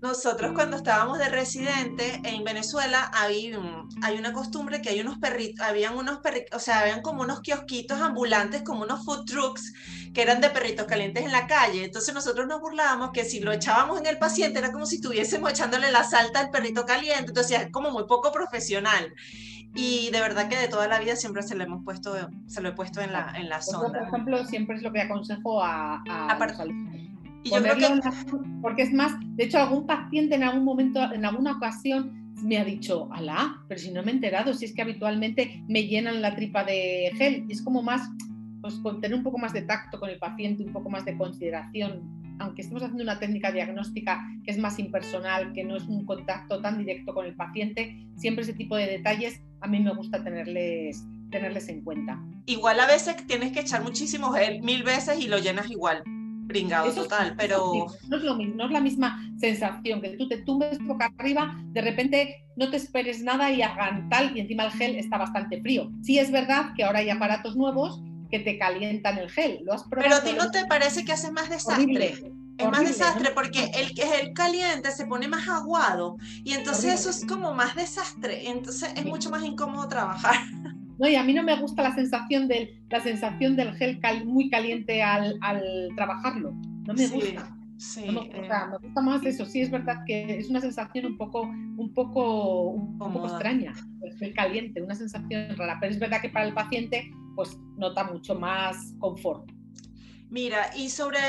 nosotros 0.01 0.51
cuando 0.53 0.77
estábamos 0.77 1.17
de 1.17 1.29
residente 1.29 2.21
en 2.23 2.43
Venezuela 2.43 3.09
hay, 3.13 3.55
hay 4.01 4.17
una 4.17 4.33
costumbre 4.33 4.81
que 4.81 4.89
hay 4.89 4.99
unos 4.99 5.17
perritos, 5.17 5.65
habían 5.65 5.95
unos 5.97 6.19
perritos, 6.19 6.57
o 6.57 6.59
sea, 6.59 6.81
habían 6.81 7.01
como 7.01 7.23
unos 7.23 7.41
kiosquitos 7.41 7.99
ambulantes, 8.01 8.63
como 8.63 8.83
unos 8.83 9.05
food 9.05 9.25
trucks 9.25 9.73
que 10.13 10.21
eran 10.21 10.41
de 10.41 10.49
perritos 10.49 10.85
calientes 10.85 11.23
en 11.23 11.31
la 11.31 11.47
calle. 11.47 11.85
Entonces 11.85 12.13
nosotros 12.13 12.47
nos 12.47 12.59
burlábamos 12.59 13.11
que 13.13 13.23
si 13.23 13.39
lo 13.39 13.51
echábamos 13.51 13.99
en 13.99 14.07
el 14.07 14.17
paciente 14.17 14.59
era 14.59 14.71
como 14.71 14.85
si 14.85 14.97
estuviésemos 14.97 15.49
echándole 15.49 15.91
la 15.91 16.03
salta 16.03 16.39
al 16.39 16.51
perrito 16.51 16.85
caliente, 16.85 17.29
entonces 17.29 17.61
es 17.61 17.71
como 17.71 17.91
muy 17.91 18.05
poco 18.05 18.31
profesional. 18.31 19.13
Y 19.73 20.09
de 20.11 20.21
verdad 20.21 20.47
que 20.47 20.57
de 20.57 20.69
toda 20.69 20.87
la 20.87 20.99
vida 20.99 21.17
siempre 21.17 21.43
se 21.43 21.55
lo 21.55 21.63
hemos 21.63 21.83
puesto, 21.83 22.15
se 22.47 22.61
lo 22.61 22.69
he 22.69 22.71
puesto 22.71 23.01
en 23.01 23.11
la, 23.11 23.33
en 23.35 23.49
la 23.49 23.61
sonda. 23.61 23.99
Por 23.99 24.07
ejemplo, 24.07 24.45
siempre 24.45 24.77
es 24.77 24.81
lo 24.83 24.93
que 24.93 25.01
aconsejo 25.01 25.61
a, 25.61 26.01
a, 26.09 26.37
y 27.45 27.51
yo 27.51 27.61
creo 27.61 27.75
que... 27.77 27.87
porque 28.61 28.81
es 28.81 28.91
más, 28.91 29.13
de 29.35 29.43
hecho, 29.45 29.59
algún 29.59 29.85
paciente 29.85 30.35
en 30.35 30.43
algún 30.43 30.65
momento, 30.65 30.99
en 31.13 31.25
alguna 31.25 31.53
ocasión, 31.57 32.33
me 32.41 32.57
ha 32.57 32.65
dicho, 32.65 33.07
alá, 33.13 33.63
pero 33.67 33.79
si 33.79 33.91
no 33.91 34.01
me 34.01 34.11
he 34.11 34.15
enterado, 34.15 34.53
si 34.53 34.65
es 34.65 34.73
que 34.73 34.81
habitualmente 34.81 35.63
me 35.67 35.85
llenan 35.87 36.23
la 36.23 36.35
tripa 36.35 36.63
de 36.63 37.11
gel. 37.15 37.45
Es 37.47 37.61
como 37.61 37.83
más, 37.83 38.09
pues 38.61 38.75
con 38.75 38.99
tener 38.99 39.15
un 39.15 39.23
poco 39.23 39.37
más 39.37 39.53
de 39.53 39.61
tacto 39.61 39.99
con 39.99 40.09
el 40.09 40.17
paciente, 40.17 40.63
un 40.63 40.73
poco 40.73 40.89
más 40.89 41.05
de 41.05 41.15
consideración, 41.17 42.01
aunque 42.39 42.63
estemos 42.63 42.81
haciendo 42.81 43.03
una 43.03 43.19
técnica 43.19 43.51
diagnóstica 43.51 44.25
que 44.43 44.51
es 44.51 44.57
más 44.57 44.79
impersonal, 44.79 45.53
que 45.53 45.63
no 45.63 45.77
es 45.77 45.83
un 45.83 46.03
contacto 46.03 46.61
tan 46.61 46.79
directo 46.79 47.13
con 47.13 47.27
el 47.27 47.35
paciente, 47.35 47.95
siempre 48.17 48.43
ese 48.43 48.53
tipo 48.53 48.75
de 48.75 48.87
detalles 48.87 49.39
a 49.61 49.67
mí 49.67 49.79
me 49.79 49.93
gusta 49.93 50.23
tenerles, 50.23 51.05
tenerles 51.29 51.69
en 51.69 51.81
cuenta. 51.81 52.19
Igual 52.47 52.79
a 52.79 52.87
veces 52.87 53.15
tienes 53.27 53.51
que 53.51 53.61
echar 53.61 53.83
muchísimo 53.83 54.31
gel 54.31 54.61
mil 54.63 54.81
veces 54.81 55.19
y 55.23 55.27
lo 55.27 55.37
llenas 55.37 55.69
igual 55.69 56.03
pringado 56.47 56.91
total, 56.91 57.35
pero... 57.37 57.87
no 58.07 58.17
es 58.17 58.23
lo 58.23 58.35
mismo, 58.35 58.55
no 58.55 58.65
es 58.65 58.71
la 58.71 58.81
misma 58.81 59.21
sensación, 59.37 60.01
que 60.01 60.09
tú 60.17 60.27
te 60.27 60.37
tumbes 60.37 60.77
boca 60.79 61.11
arriba, 61.17 61.55
de 61.67 61.81
repente 61.81 62.45
no 62.55 62.69
te 62.69 62.77
esperes 62.77 63.21
nada 63.21 63.51
y 63.51 63.61
hagan 63.61 64.09
tal, 64.09 64.35
y 64.35 64.41
encima 64.41 64.65
el 64.65 64.71
gel 64.71 64.95
está 64.95 65.17
bastante 65.17 65.61
frío. 65.61 65.91
Sí 66.03 66.19
es 66.19 66.31
verdad 66.31 66.73
que 66.75 66.83
ahora 66.83 66.99
hay 66.99 67.09
aparatos 67.09 67.55
nuevos 67.55 68.01
que 68.29 68.39
te 68.39 68.57
calientan 68.57 69.17
el 69.17 69.29
gel, 69.29 69.59
¿lo 69.63 69.73
has 69.73 69.83
probado? 69.83 70.09
Pero 70.09 70.15
a 70.15 70.23
ti 70.23 70.37
no 70.37 70.51
te 70.51 70.65
parece 70.65 71.05
que 71.05 71.11
hace 71.11 71.31
más 71.31 71.49
desastre. 71.49 72.15
es 72.57 72.69
más 72.69 72.85
desastre 72.85 73.31
porque 73.31 73.71
el, 73.75 73.99
el 73.99 74.33
caliente 74.33 74.91
se 74.91 75.05
pone 75.05 75.27
más 75.27 75.47
aguado 75.47 76.17
y 76.43 76.53
entonces 76.53 77.01
eso 77.01 77.09
es 77.09 77.25
como 77.25 77.53
más 77.53 77.75
desastre, 77.75 78.49
entonces 78.49 78.91
es 78.95 79.05
mucho 79.05 79.29
más 79.29 79.43
incómodo 79.43 79.87
trabajar. 79.87 80.35
¿no? 80.97 81.07
Y 81.07 81.15
a 81.15 81.23
mí 81.23 81.33
no 81.33 81.43
me 81.43 81.59
gusta 81.59 81.83
la 81.83 81.95
sensación 81.95 82.47
del, 82.47 82.83
la 82.89 83.01
sensación 83.01 83.55
del 83.55 83.75
gel 83.75 83.99
muy 84.25 84.49
caliente 84.49 85.01
al, 85.03 85.39
trabajarlo. 85.95 86.53
No 86.85 86.93
me 86.93 87.07
gusta. 87.07 87.51
Sí, 87.77 88.05
me, 88.05 88.39
gusta, 88.39 88.67
me, 88.67 88.77
gusta, 88.77 89.01
más 89.01 89.25
eso. 89.25 89.45
Sí, 89.45 89.61
es 89.61 89.69
verdad 89.69 90.03
que 90.05 90.37
es 90.37 90.49
una 90.49 90.61
sensación 90.61 91.05
un 91.05 91.17
poco, 91.17 91.41
un 91.41 91.93
poco, 91.93 92.69
un 92.69 92.97
poco 92.97 93.27
extraña, 93.27 93.73
el 94.01 94.17
gel 94.17 94.33
caliente, 94.33 94.81
una 94.81 94.95
sensación 94.95 95.57
rara. 95.57 95.77
Pero 95.81 95.91
es 95.91 95.99
verdad 95.99 96.21
que 96.21 96.29
para 96.29 96.45
el 96.45 96.53
paciente, 96.53 97.11
pues 97.35 97.57
nota 97.77 98.05
mucho 98.05 98.35
más 98.35 98.93
confort. 98.99 99.51
Mira, 100.29 100.69
y 100.75 100.89
sobre, 100.89 101.19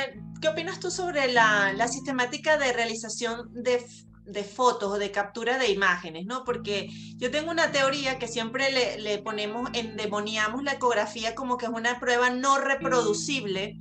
¿qué 0.40 0.48
opinas 0.48 0.78
tú 0.78 0.90
sobre 0.90 1.32
la, 1.32 1.72
la 1.72 1.88
sistemática 1.88 2.56
de 2.58 2.72
realización 2.72 3.52
de 3.52 3.80
de 4.26 4.44
fotos 4.44 4.92
o 4.92 4.98
de 4.98 5.10
captura 5.10 5.58
de 5.58 5.70
imágenes, 5.70 6.26
¿no? 6.26 6.44
Porque 6.44 6.90
yo 7.16 7.30
tengo 7.30 7.50
una 7.50 7.70
teoría 7.70 8.18
que 8.18 8.28
siempre 8.28 8.72
le, 8.72 8.98
le, 8.98 9.18
ponemos, 9.18 9.70
endemoniamos 9.72 10.62
la 10.62 10.72
ecografía 10.72 11.34
como 11.34 11.56
que 11.56 11.66
es 11.66 11.72
una 11.72 12.00
prueba 12.00 12.30
no 12.30 12.58
reproducible, 12.58 13.78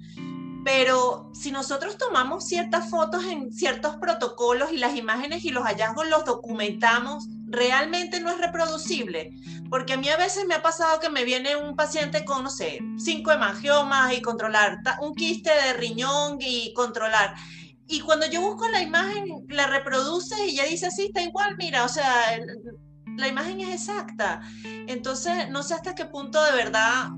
pero 0.64 1.30
si 1.34 1.52
nosotros 1.52 1.98
tomamos 1.98 2.46
ciertas 2.46 2.90
fotos 2.90 3.24
en 3.26 3.54
ciertos 3.54 3.98
protocolos 3.98 4.72
y 4.72 4.78
las 4.78 4.96
imágenes 4.96 5.46
y 5.46 5.50
los 5.50 5.64
hallazgos 5.64 6.08
los 6.08 6.26
documentamos, 6.26 7.28
realmente 7.48 8.20
no 8.20 8.32
es 8.32 8.40
reproducible. 8.40 9.32
Porque 9.70 9.94
a 9.94 9.98
mí 9.98 10.10
a 10.10 10.18
veces 10.18 10.46
me 10.48 10.56
ha 10.56 10.62
pasado 10.62 11.00
que 11.00 11.10
me 11.10 11.24
viene 11.24 11.56
un 11.56 11.76
paciente 11.76 12.26
con, 12.26 12.44
no 12.44 12.50
sé, 12.50 12.80
cinco 12.98 13.32
hemangiomas 13.32 14.14
y 14.14 14.22
controlar, 14.22 14.80
un 15.02 15.14
quiste 15.14 15.52
de 15.52 15.74
riñón 15.74 16.38
y 16.40 16.74
controlar 16.74 17.36
y 17.88 18.00
cuando 18.00 18.26
yo 18.28 18.42
busco 18.42 18.68
la 18.70 18.82
imagen, 18.82 19.46
la 19.50 19.68
reproduce 19.68 20.48
y 20.48 20.56
ya 20.56 20.66
dice, 20.66 20.90
sí, 20.92 21.06
está 21.06 21.22
igual, 21.22 21.56
mira, 21.58 21.84
o 21.86 21.90
sea, 21.90 22.40
la 23.18 23.28
imagen 23.28 23.62
es 23.62 23.82
exacta. 23.82 24.42
Entonces, 24.88 25.50
no 25.50 25.62
sé 25.62 25.76
hasta 25.76 25.94
qué 25.94 26.06
punto 26.06 26.44
de 26.44 26.52
verdad 26.54 27.10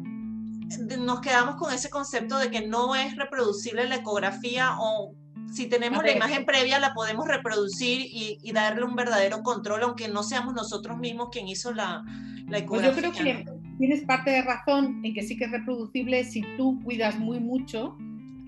nos 0.99 1.21
quedamos 1.21 1.55
con 1.55 1.73
ese 1.73 1.89
concepto 1.89 2.37
de 2.37 2.51
que 2.51 2.67
no 2.67 2.93
es 2.95 3.15
reproducible 3.15 3.87
la 3.87 3.95
ecografía 3.95 4.75
o 4.77 5.15
si 5.49 5.67
tenemos 5.67 6.03
la 6.03 6.11
imagen 6.11 6.45
previa 6.45 6.77
la 6.77 6.93
podemos 6.93 7.25
reproducir 7.25 8.01
y, 8.11 8.51
darle 8.51 8.83
un 8.83 8.95
verdadero 8.95 9.43
control, 9.43 9.83
aunque 9.83 10.09
no 10.09 10.23
seamos 10.23 10.53
nosotros 10.53 10.97
mismos 10.97 11.29
quien 11.31 11.47
hizo 11.47 11.71
la, 11.71 12.03
la 12.47 12.57
ecografía. 12.57 12.91
Pues 12.91 13.05
yo 13.05 13.13
creo 13.13 13.45
que 13.45 13.45
tienes 13.77 14.03
parte 14.03 14.31
de 14.31 14.41
razón 14.41 14.99
en 15.05 15.13
que 15.13 15.23
sí 15.23 15.37
que 15.37 15.45
es 15.45 15.51
reproducible 15.51 16.25
si 16.25 16.41
tú 16.57 16.77
cuidas 16.83 17.17
muy 17.17 17.39
mucho 17.39 17.95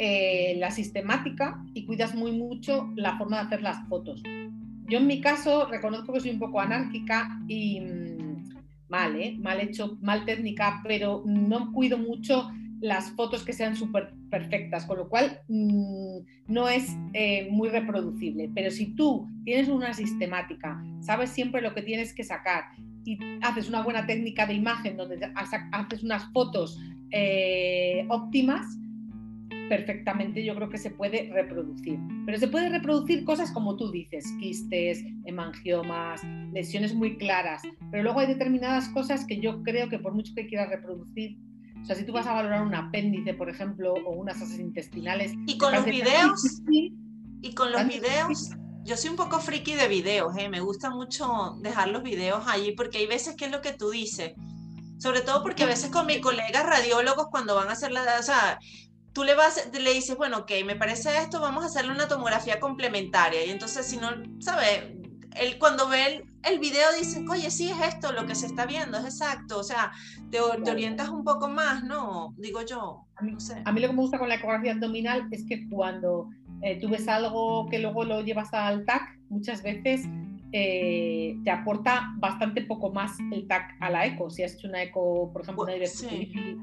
eh, 0.02 0.56
la 0.60 0.72
sistemática 0.72 1.62
y 1.74 1.86
cuidas 1.86 2.16
muy 2.16 2.32
mucho 2.32 2.90
la 2.96 3.18
forma 3.18 3.36
de 3.36 3.48
hacer 3.48 3.62
las 3.62 3.86
fotos. 3.90 4.24
Yo 4.88 5.00
en 5.00 5.08
mi 5.08 5.20
caso 5.20 5.66
reconozco 5.66 6.14
que 6.14 6.22
soy 6.22 6.30
un 6.32 6.40
poco 6.40 6.62
anárquica 6.62 7.38
y 7.50 7.82
mm, 7.82 8.54
mal, 8.88 9.18
¿eh? 9.18 9.36
mal 9.38 9.60
hecho, 9.60 9.98
mal 10.00 10.24
técnica, 10.24 10.80
pero 10.86 11.22
no 11.26 11.74
cuido 11.74 11.98
mucho 11.98 12.50
las 12.80 13.12
fotos 13.12 13.44
que 13.44 13.52
sean 13.52 13.76
súper 13.76 14.14
perfectas, 14.32 14.86
con 14.86 15.00
lo 15.00 15.10
cual 15.10 15.42
mm, 15.50 16.20
no 16.48 16.70
es 16.70 16.96
eh, 17.12 17.50
muy 17.52 17.68
reproducible. 17.68 18.50
Pero 18.56 18.72
si 18.72 18.96
tú 18.96 19.28
tienes 19.44 19.68
una 19.68 19.94
sistemática, 19.94 20.82
sabes 21.02 21.30
siempre 21.30 21.62
lo 21.62 21.74
que 21.74 21.82
tienes 21.82 22.14
que 22.14 22.24
sacar 22.24 22.64
y 23.04 23.20
haces 23.42 23.68
una 23.68 23.84
buena 23.84 24.08
técnica 24.08 24.46
de 24.46 24.54
imagen 24.54 24.96
donde 24.96 25.30
haces 25.36 26.04
unas 26.04 26.24
fotos 26.32 26.80
óptimas, 28.08 28.66
perfectamente 29.70 30.44
yo 30.44 30.56
creo 30.56 30.70
que 30.70 30.78
se 30.78 30.90
puede 30.90 31.32
reproducir. 31.32 32.00
Pero 32.26 32.38
se 32.38 32.48
puede 32.48 32.70
reproducir 32.70 33.24
cosas 33.24 33.52
como 33.52 33.78
tú 33.78 33.92
dices, 33.92 34.26
quistes, 34.40 35.04
hemangiomas, 35.26 36.22
lesiones 36.52 36.94
muy 36.94 37.18
claras. 37.18 37.62
Pero 37.92 38.04
luego 38.04 38.20
hay 38.20 38.28
determinadas 38.28 38.90
cosas 38.90 39.26
que 39.26 39.40
yo 39.40 39.64
creo 39.64 39.88
que 39.88 40.00
por 40.00 40.14
mucho 40.14 40.34
que 40.36 40.48
quieras 40.48 40.70
reproducir, 40.70 41.38
o 41.82 41.86
sea, 41.86 41.96
si 41.96 42.04
tú 42.04 42.12
vas 42.12 42.28
a 42.28 42.34
valorar 42.34 42.64
un 42.64 42.76
apéndice, 42.76 43.34
por 43.34 43.50
ejemplo, 43.50 43.94
o 43.94 44.12
unas 44.12 44.42
asas 44.42 44.60
intestinales... 44.60 45.32
Y 45.48 45.58
con 45.58 45.74
los 45.74 45.86
videos... 45.86 46.62
Y 47.42 47.54
con 47.54 47.72
los 47.72 47.88
videos... 47.88 48.50
Yo 48.84 48.98
soy 48.98 49.12
un 49.12 49.18
poco 49.18 49.40
friki 49.40 49.76
de 49.76 49.88
videos, 49.88 50.36
¿eh? 50.38 50.50
me 50.50 50.62
gusta 50.62 50.90
mucho 50.90 51.58
dejar 51.62 51.90
los 51.90 52.02
videos 52.02 52.44
allí 52.48 52.72
porque 52.72 52.98
hay 52.98 53.08
veces 53.08 53.36
que 53.36 53.46
es 53.46 53.52
lo 53.52 53.62
que 53.62 53.74
tú 53.74 53.92
dices, 53.92 54.32
sobre 54.98 55.22
todo 55.22 55.44
porque 55.44 55.64
a 55.64 55.68
veces 55.68 55.92
con 55.92 56.08
mis 56.08 56.22
colegas 56.22 56.66
radiólogos 56.66 57.28
cuando 57.30 57.56
van 57.56 57.68
a 57.68 57.74
hacer 57.74 57.92
la, 57.92 58.02
o 58.20 58.24
sea, 58.24 58.58
tú 59.20 59.26
le, 59.26 59.36
vas, 59.36 59.70
le 59.74 59.94
dices, 59.94 60.16
bueno, 60.16 60.38
ok, 60.38 60.52
me 60.66 60.78
parece 60.78 61.10
esto, 61.18 61.42
vamos 61.42 61.66
a 61.66 61.68
hacerle 61.68 61.92
una 61.92 62.08
tomografía 62.08 62.58
complementaria. 62.58 63.46
Y 63.46 63.50
entonces, 63.50 63.86
si 63.86 63.98
no, 63.98 64.08
¿sabe? 64.40 64.98
Él 65.36 65.58
cuando 65.60 65.90
ve 65.90 66.06
el, 66.06 66.24
el, 66.44 66.60
video 66.60 66.88
dice, 66.98 67.26
oye, 67.30 67.52
sí 67.52 67.70
es 67.70 67.78
esto, 67.86 68.14
lo 68.14 68.26
que 68.26 68.34
se 68.34 68.46
está 68.46 68.66
viendo, 68.66 68.98
es 68.98 69.04
exacto. 69.04 69.60
O 69.60 69.64
sea, 69.64 69.92
te, 70.32 70.40
te 70.64 70.72
orientas 70.72 71.10
un 71.10 71.26
poco 71.26 71.50
más, 71.50 71.84
¿no? 71.84 72.34
Digo 72.38 72.62
yo. 72.62 73.08
A 73.18 73.24
mí, 73.24 73.36
a 73.66 73.72
mí 73.74 73.82
lo 73.82 73.88
que 73.90 73.94
me 73.94 74.02
gusta 74.02 74.20
con 74.20 74.30
la 74.30 74.36
ecografía 74.36 74.72
abdominal 74.72 75.28
es 75.32 75.44
que 75.50 75.68
cuando 75.68 76.30
eh, 76.62 76.80
tú 76.80 76.88
ves 76.88 77.06
algo 77.10 77.68
que 77.70 77.80
luego 77.80 78.06
lo 78.06 78.22
llevas 78.22 78.54
al 78.54 78.86
TAC, 78.86 79.02
muchas 79.28 79.62
veces 79.64 80.08
eh, 80.54 81.36
te 81.44 81.52
aporta 81.52 82.14
bastante 82.20 82.62
poco 82.62 82.94
más 82.94 83.18
el 83.34 83.50
TAC 83.50 83.76
a 83.82 83.90
la 83.90 84.06
eco. 84.06 84.30
Si 84.30 84.44
has 84.44 84.54
hecho 84.54 84.70
una 84.70 84.82
eco, 84.82 85.30
por 85.34 85.42
ejemplo, 85.42 85.64
una 85.66 85.74
diverticulitis 85.74 86.56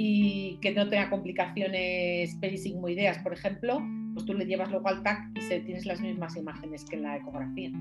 y 0.00 0.58
que 0.62 0.70
no 0.70 0.88
tenga 0.88 1.10
complicaciones 1.10 2.36
perisigmoideas, 2.36 3.18
por 3.18 3.32
ejemplo, 3.32 3.82
pues 4.14 4.24
tú 4.24 4.32
le 4.32 4.46
llevas 4.46 4.70
luego 4.70 4.86
al 4.86 5.02
TAC 5.02 5.36
y 5.36 5.40
se, 5.40 5.58
tienes 5.58 5.86
las 5.86 6.00
mismas 6.00 6.36
imágenes 6.36 6.84
que 6.84 6.94
en 6.94 7.02
la 7.02 7.16
ecografía. 7.16 7.72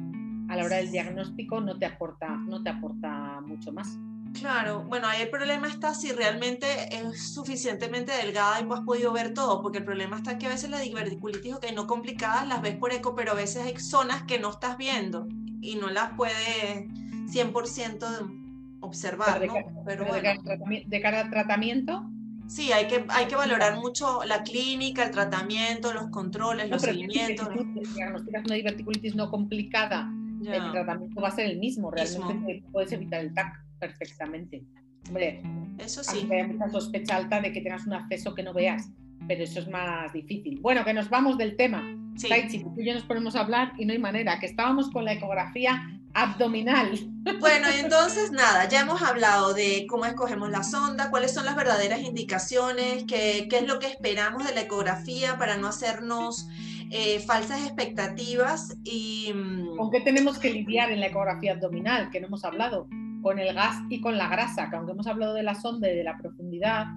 A 0.49 0.55
la 0.55 0.65
hora 0.65 0.77
del 0.77 0.89
diagnóstico 0.89 1.61
no 1.61 1.77
te 1.77 1.85
aporta, 1.85 2.29
no 2.29 2.63
te 2.63 2.71
aporta 2.71 3.39
mucho 3.41 3.71
más. 3.71 3.99
Claro, 4.33 4.83
bueno, 4.87 5.05
ahí 5.05 5.21
el 5.21 5.29
problema 5.29 5.67
está 5.67 5.93
si 5.93 6.11
realmente 6.11 6.65
es 6.91 7.35
suficientemente 7.35 8.11
delgada 8.11 8.61
y 8.61 8.63
pues 8.63 8.79
has 8.79 8.85
podido 8.87 9.13
ver 9.13 9.35
todo, 9.35 9.61
porque 9.61 9.77
el 9.77 9.85
problema 9.85 10.17
está 10.17 10.39
que 10.39 10.47
a 10.47 10.49
veces 10.49 10.71
la 10.71 10.79
diverticulitis, 10.79 11.53
ok, 11.53 11.67
no 11.75 11.85
complicadas, 11.85 12.47
las 12.47 12.63
ves 12.63 12.77
por 12.77 12.93
eco, 12.93 13.13
pero 13.13 13.33
a 13.33 13.35
veces 13.35 13.63
hay 13.63 13.77
zonas 13.77 14.23
que 14.23 14.39
no 14.39 14.49
estás 14.49 14.75
viendo 14.79 15.27
y 15.61 15.75
no 15.75 15.91
las 15.91 16.13
puedes 16.17 16.87
100% 17.27 18.46
observar, 18.79 19.39
de, 19.39 19.47
¿no? 19.47 19.53
Pero 19.85 20.05
de, 20.05 21.01
cara 21.01 21.21
al 21.21 21.29
tratamiento. 21.29 22.09
Sí, 22.47 22.71
hay 22.71 22.87
que, 22.87 23.05
hay 23.09 23.25
que 23.25 23.35
valorar 23.35 23.77
mucho 23.77 24.23
la 24.23 24.43
clínica, 24.43 25.03
el 25.03 25.11
tratamiento, 25.11 25.93
los 25.93 26.09
controles, 26.09 26.69
los 26.69 26.81
seguimientos. 26.81 27.49
Si 27.83 27.93
diagnosticas 27.93 28.45
una 28.45 28.55
diverticulitis 28.55 29.15
no 29.15 29.29
complicada, 29.29 30.09
el 30.41 30.71
tratamiento 30.71 31.21
va 31.21 31.27
a 31.27 31.31
ser 31.31 31.47
el 31.47 31.59
mismo. 31.59 31.91
Realmente 31.91 32.63
puedes 32.71 32.91
evitar 32.93 33.19
el 33.19 33.33
TAC 33.33 33.61
perfectamente. 33.79 34.63
Hombre, 35.07 35.41
eso 35.77 36.03
sí. 36.03 36.27
Hay 36.31 36.47
mucha 36.47 36.69
sospecha 36.69 37.17
alta 37.17 37.41
de 37.41 37.51
que 37.51 37.61
tengas 37.61 37.85
un 37.85 37.93
acceso 37.93 38.33
que 38.33 38.43
no 38.43 38.53
veas. 38.53 38.89
pero 39.27 39.43
eso 39.43 39.59
es 39.59 39.67
más 39.67 40.13
difícil. 40.13 40.59
Bueno, 40.61 40.85
que 40.85 40.93
nos 40.93 41.09
vamos 41.09 41.37
del 41.37 41.55
tema. 41.57 41.83
Sí. 42.15 42.29
tú 42.63 42.81
y 42.81 42.85
yo 42.85 42.93
nos 42.93 43.03
ponemos 43.03 43.35
a 43.35 43.41
hablar 43.41 43.73
y 43.77 43.85
no 43.85 43.93
hay 43.93 43.99
manera, 43.99 44.39
que 44.39 44.47
estábamos 44.47 44.89
con 44.89 45.05
la 45.05 45.13
ecografía 45.13 45.96
abdominal. 46.17 46.99
Bueno, 47.39 47.67
entonces 47.67 48.31
nada, 48.31 48.67
ya 48.67 48.81
hemos 48.81 49.03
hablado 49.03 49.53
de 49.53 49.85
cómo 49.87 50.05
escogemos 50.05 50.49
la 50.49 50.63
sonda, 50.63 51.11
cuáles 51.11 51.31
son 51.31 51.45
las 51.45 51.55
verdaderas 51.55 52.01
indicaciones, 52.01 53.03
qué, 53.07 53.47
qué 53.49 53.59
es 53.59 53.67
lo 53.67 53.77
que 53.77 53.87
esperamos 53.87 54.43
de 54.45 54.55
la 54.55 54.61
ecografía 54.61 55.37
para 55.37 55.57
no 55.57 55.67
hacernos 55.67 56.47
eh, 56.89 57.19
falsas 57.19 57.61
expectativas 57.63 58.77
y... 58.83 59.31
Mm, 59.31 59.75
¿Con 59.77 59.91
qué 59.91 60.01
tenemos 60.01 60.39
que 60.39 60.49
lidiar 60.49 60.89
en 60.89 61.01
la 61.01 61.07
ecografía 61.07 61.53
abdominal? 61.53 62.09
Que 62.09 62.19
no 62.19 62.27
hemos 62.27 62.43
hablado, 62.43 62.87
con 63.21 63.37
el 63.37 63.53
gas 63.53 63.75
y 63.89 64.01
con 64.01 64.17
la 64.17 64.27
grasa, 64.27 64.71
que 64.71 64.75
aunque 64.75 64.93
hemos 64.93 65.05
hablado 65.05 65.35
de 65.35 65.43
la 65.43 65.53
sonda 65.53 65.91
y 65.91 65.95
de 65.95 66.03
la 66.03 66.17
profundidad, 66.17 66.87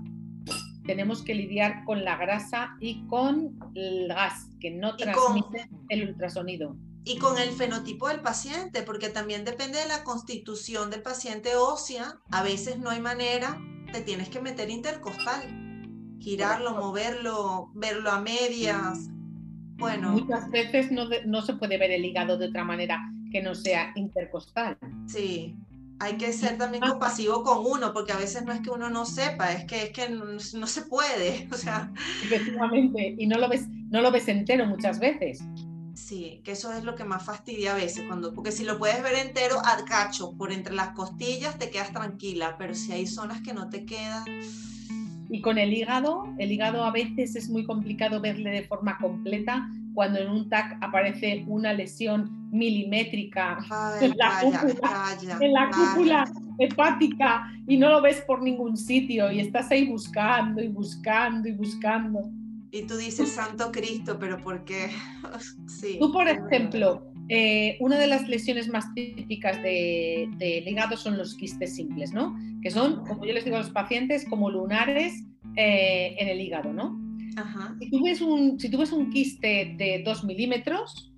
tenemos 0.87 1.23
que 1.23 1.35
lidiar 1.35 1.85
con 1.85 2.05
la 2.05 2.17
grasa 2.17 2.77
y 2.81 3.07
con 3.07 3.59
el 3.75 4.09
gas, 4.09 4.49
que 4.61 4.71
no 4.71 4.97
transmite 4.97 5.69
el 5.91 6.09
ultrasonido. 6.09 6.75
Y 7.04 7.19
con 7.19 7.38
el 7.38 7.50
fenotipo 7.50 8.09
del 8.09 8.21
paciente, 8.21 8.83
porque 8.83 9.09
también 9.09 9.45
depende 9.45 9.78
de 9.78 9.88
la 9.88 10.04
constitución 10.04 10.90
del 10.90 11.02
paciente 11.02 11.57
ósea. 11.57 12.21
A 12.30 12.42
veces 12.42 12.78
no 12.78 12.90
hay 12.90 13.00
manera, 13.00 13.59
te 13.92 14.02
tienes 14.02 14.28
que 14.28 14.40
meter 14.40 14.69
intercostal, 14.71 15.42
girarlo, 16.19 16.73
moverlo, 16.73 17.71
verlo 17.75 18.11
a 18.11 18.21
medias. 18.21 19.09
Bueno. 19.78 20.12
Muchas 20.12 20.50
veces 20.50 20.92
no, 20.92 21.07
no 21.25 21.42
se 21.42 21.54
puede 21.54 21.78
ver 21.78 21.90
el 21.90 22.04
hígado 22.04 22.37
de 22.37 22.49
otra 22.49 22.64
manera 22.64 23.00
que 23.33 23.42
no 23.42 23.54
sea 23.54 23.92
intercostal. 23.97 24.76
Sí, 25.07 25.57
hay 26.00 26.16
que 26.16 26.33
ser 26.33 26.57
también 26.57 26.83
compasivo 26.83 27.42
con 27.42 27.59
uno, 27.64 27.92
porque 27.92 28.12
a 28.12 28.16
veces 28.16 28.45
no 28.45 28.52
es 28.52 28.61
que 28.61 28.71
uno 28.71 28.88
no 28.88 29.04
sepa, 29.04 29.52
es 29.52 29.64
que, 29.66 29.85
es 29.85 29.90
que 29.90 30.09
no, 30.09 30.66
se 30.66 30.83
puede. 30.83 31.47
O 31.52 31.57
sea. 31.57 31.92
Efectivamente, 32.25 33.14
y 33.19 33.26
no 33.26 33.38
lo, 33.38 33.49
ves, 33.49 33.69
no 33.90 34.00
lo 34.00 34.11
ves 34.11 34.26
entero 34.28 34.66
muchas 34.66 34.99
veces. 34.99 35.42
Sí, 36.00 36.40
que 36.45 36.52
eso 36.52 36.73
es 36.73 36.83
lo 36.83 36.97
que 36.97 37.04
más 37.04 37.25
fastidia 37.25 37.73
a 37.73 37.76
veces, 37.76 38.04
cuando, 38.07 38.35
porque 38.35 38.52
si 38.52 38.64
lo 38.64 38.78
puedes 38.78 39.02
ver 39.02 39.14
entero 39.14 39.59
a 39.64 39.85
cacho, 39.85 40.33
por 40.37 40.50
entre 40.50 40.75
las 40.75 40.88
costillas, 40.88 41.59
te 41.59 41.71
quedas 41.71 41.92
tranquila, 41.92 42.57
pero 42.59 42.75
si 42.75 42.92
hay 42.92 43.07
zonas 43.07 43.42
que 43.42 43.52
no 43.52 43.69
te 43.69 43.85
quedan. 43.85 44.25
Y 45.28 45.40
con 45.40 45.59
el 45.59 45.73
hígado, 45.73 46.25
el 46.38 46.50
hígado 46.50 46.85
a 46.85 46.90
veces 46.90 47.37
es 47.37 47.49
muy 47.49 47.64
complicado 47.64 48.21
verle 48.21 48.50
de 48.50 48.62
forma 48.62 48.99
completa 48.99 49.69
cuando 49.95 50.19
en 50.19 50.30
un 50.30 50.49
TAC 50.49 50.78
aparece 50.80 51.45
una 51.47 51.73
lesión 51.73 52.50
milimétrica 52.50 53.59
en, 54.00 54.16
la 54.16 55.71
cúpula, 55.71 56.25
hepática 56.59 57.52
y 57.66 57.76
no 57.76 57.90
lo 57.90 58.02
ves 58.02 58.23
por 58.23 58.42
ningún 58.42 58.76
sitio 58.76 59.30
y 59.30 59.40
estás 59.40 59.71
ahí 59.71 59.87
buscando 59.87 60.62
y 60.62 60.69
buscando 60.69 61.49
y 61.49 61.52
buscando. 61.52 62.30
Y 62.73 62.83
tú 62.83 62.97
dices, 62.97 63.31
Santo 63.31 63.73
Cristo, 63.73 64.17
pero 64.19 64.39
¿por 64.39 64.65
qué? 64.65 64.91
sí, 65.67 65.97
tú, 65.99 66.12
por 66.12 66.29
ejemplo, 66.29 67.11
eh, 67.29 67.77
una 67.81 67.99
de 67.99 68.07
las 68.07 68.29
lesiones 68.29 68.69
más 68.69 68.93
típicas 68.95 69.57
del 69.62 70.37
de 70.39 70.65
hígado 70.67 70.97
son 70.97 71.17
los 71.19 71.35
quistes 71.35 71.75
simples, 71.77 72.12
¿no? 72.12 72.37
Que 72.62 72.71
son, 72.71 73.05
como 73.07 73.25
yo 73.25 73.33
les 73.33 73.45
digo 73.45 73.57
a 73.57 73.61
los 73.61 73.71
pacientes, 73.71 74.25
como 74.29 74.50
lunares 74.50 75.25
eh, 75.57 76.15
en 76.19 76.29
el 76.29 76.41
hígado, 76.41 76.73
¿no? 76.73 76.99
Si, 77.79 77.91
tú 77.91 78.05
ves 78.05 78.21
un, 78.21 78.59
si 78.59 78.69
tú 78.69 78.79
ves 78.79 78.93
un 78.93 79.11
quiste 79.11 79.75
de 79.79 80.03
2 80.05 80.25
milímetros, 80.25 81.12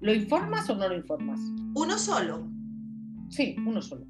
¿lo 0.00 0.14
informas 0.14 0.68
o 0.70 0.76
no 0.76 0.88
lo 0.88 0.96
informas? 0.96 1.40
¿Uno 1.74 1.98
solo? 1.98 2.48
Sí, 3.28 3.56
uno 3.66 3.82
solo. 3.82 4.06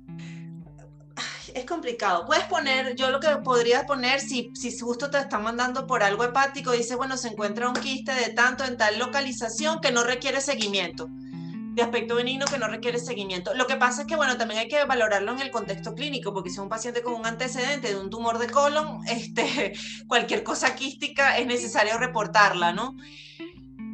Es 1.57 1.65
complicado. 1.65 2.27
Puedes 2.27 2.45
poner, 2.45 2.95
yo 2.97 3.11
lo 3.11 3.19
que 3.19 3.29
podría 3.43 3.87
poner, 3.87 4.21
si, 4.21 4.51
si 4.53 4.79
justo 4.79 5.09
te 5.09 5.17
están 5.17 5.43
mandando 5.43 5.87
por 5.87 6.03
algo 6.03 6.23
hepático, 6.23 6.73
dice, 6.73 6.97
bueno, 6.97 7.17
se 7.17 7.29
encuentra 7.29 7.67
un 7.67 7.75
quiste 7.75 8.13
de 8.13 8.29
tanto 8.29 8.63
en 8.65 8.77
tal 8.77 8.99
localización 8.99 9.81
que 9.81 9.91
no 9.91 10.05
requiere 10.05 10.43
seguimiento 10.43 11.09
de 11.09 11.83
aspecto 11.83 12.15
benigno 12.15 12.45
que 12.45 12.59
no 12.59 12.69
requiere 12.69 12.99
seguimiento. 12.99 13.55
Lo 13.55 13.67
que 13.67 13.77
pasa 13.77 14.03
es 14.03 14.07
que, 14.07 14.17
bueno, 14.17 14.37
también 14.37 14.61
hay 14.61 14.69
que 14.69 14.85
valorarlo 14.85 15.33
en 15.33 15.41
el 15.41 15.51
contexto 15.51 15.95
clínico, 15.95 16.35
porque 16.35 16.51
si 16.51 16.57
es 16.57 16.61
un 16.61 16.69
paciente 16.69 17.03
con 17.03 17.15
un 17.15 17.25
antecedente 17.25 17.89
de 17.89 17.97
un 17.97 18.11
tumor 18.11 18.37
de 18.37 18.51
colon, 18.51 19.01
este, 19.09 19.73
cualquier 20.07 20.43
cosa 20.43 20.75
quística 20.75 21.39
es 21.39 21.47
necesario 21.47 21.97
reportarla, 21.97 22.75
¿no? 22.75 22.97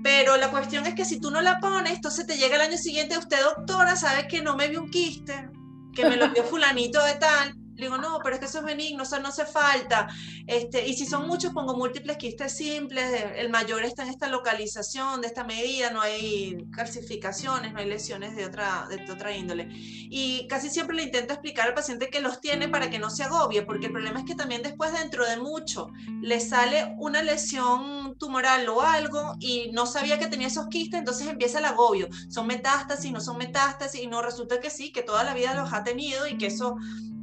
Pero 0.03 0.37
la 0.37 0.51
cuestión 0.51 0.85
es 0.87 0.95
que 0.95 1.05
si 1.05 1.21
tú 1.21 1.31
no 1.31 1.41
la 1.41 1.61
pones, 1.61 1.93
entonces 1.95 2.27
te 2.27 2.37
llega 2.37 2.57
el 2.57 2.63
año 2.63 2.77
siguiente, 2.77 3.19
usted 3.19 3.41
doctora 3.41 3.95
sabe 3.95 4.27
que 4.27 4.43
no 4.43 4.57
me 4.57 4.67
vio 4.67 4.83
un 4.83 4.91
quiste, 4.91 5.49
que 5.95 6.09
me 6.09 6.17
lo 6.17 6.31
vio 6.31 6.45
fulanito 6.45 7.03
de 7.05 7.15
tal, 7.15 7.55
digo, 7.75 7.99
no, 7.99 8.19
pero 8.23 8.35
es 8.35 8.41
que 8.41 8.47
eso 8.47 8.59
es 8.59 8.65
benigno, 8.65 9.03
eso 9.03 9.19
no 9.21 9.29
hace 9.29 9.47
falta. 9.47 10.09
Este, 10.47 10.87
y 10.87 10.95
si 10.95 11.07
son 11.07 11.27
muchos, 11.27 11.53
pongo 11.53 11.77
múltiples 11.77 12.17
quistes 12.17 12.57
simples, 12.57 13.05
el 13.37 13.51
mayor 13.51 13.85
está 13.85 14.03
en 14.03 14.11
esta 14.11 14.29
localización, 14.29 15.21
de 15.21 15.27
esta 15.27 15.45
medida, 15.45 15.91
no 15.91 16.01
hay 16.01 16.67
calcificaciones, 16.73 17.73
no 17.73 17.79
hay 17.79 17.87
lesiones 17.87 18.37
de 18.37 18.45
otra, 18.45 18.87
de 18.89 19.11
otra 19.11 19.37
índole. 19.37 19.69
Y 19.71 20.47
casi 20.49 20.71
siempre 20.71 20.97
le 20.97 21.05
intento 21.05 21.33
explicar 21.33 21.69
al 21.69 21.75
paciente 21.75 22.09
que 22.09 22.21
los 22.21 22.41
tiene 22.41 22.69
para 22.69 22.91
que 22.91 22.99
no 22.99 23.11
se 23.11 23.25
agobie, 23.25 23.63
porque 23.63 23.87
el 23.87 23.93
problema 23.93 24.21
es 24.21 24.27
que 24.27 24.35
también 24.35 24.63
después, 24.63 24.93
dentro 24.93 25.27
de 25.27 25.37
mucho, 25.37 25.89
le 26.21 26.41
sale 26.41 26.95
una 26.99 27.23
lesión 27.23 28.17
tumoral 28.19 28.69
o 28.69 28.83
algo 28.83 29.35
y 29.41 29.71
no 29.73 29.87
sabía 29.87 30.19
que 30.19 30.27
tenía 30.27 30.47
esos 30.47 30.69
quistes, 30.69 30.99
entonces 31.01 31.29
empieza 31.29 31.59
el 31.59 31.65
agobio. 31.65 32.09
Son 32.29 32.47
metástasis, 32.47 33.13
no 33.13 33.21
son 33.21 33.39
metástasis, 33.39 34.03
y 34.03 34.07
no 34.07 34.23
resulta 34.23 34.61
que 34.61 34.71
sí, 34.71 34.93
que 34.93 35.03
toda 35.03 35.25
la 35.25 35.35
vida 35.35 35.55
los 35.55 35.73
ha 35.73 35.83
tenido 35.85 36.27
y 36.27 36.37
que 36.39 36.47
eso 36.47 36.77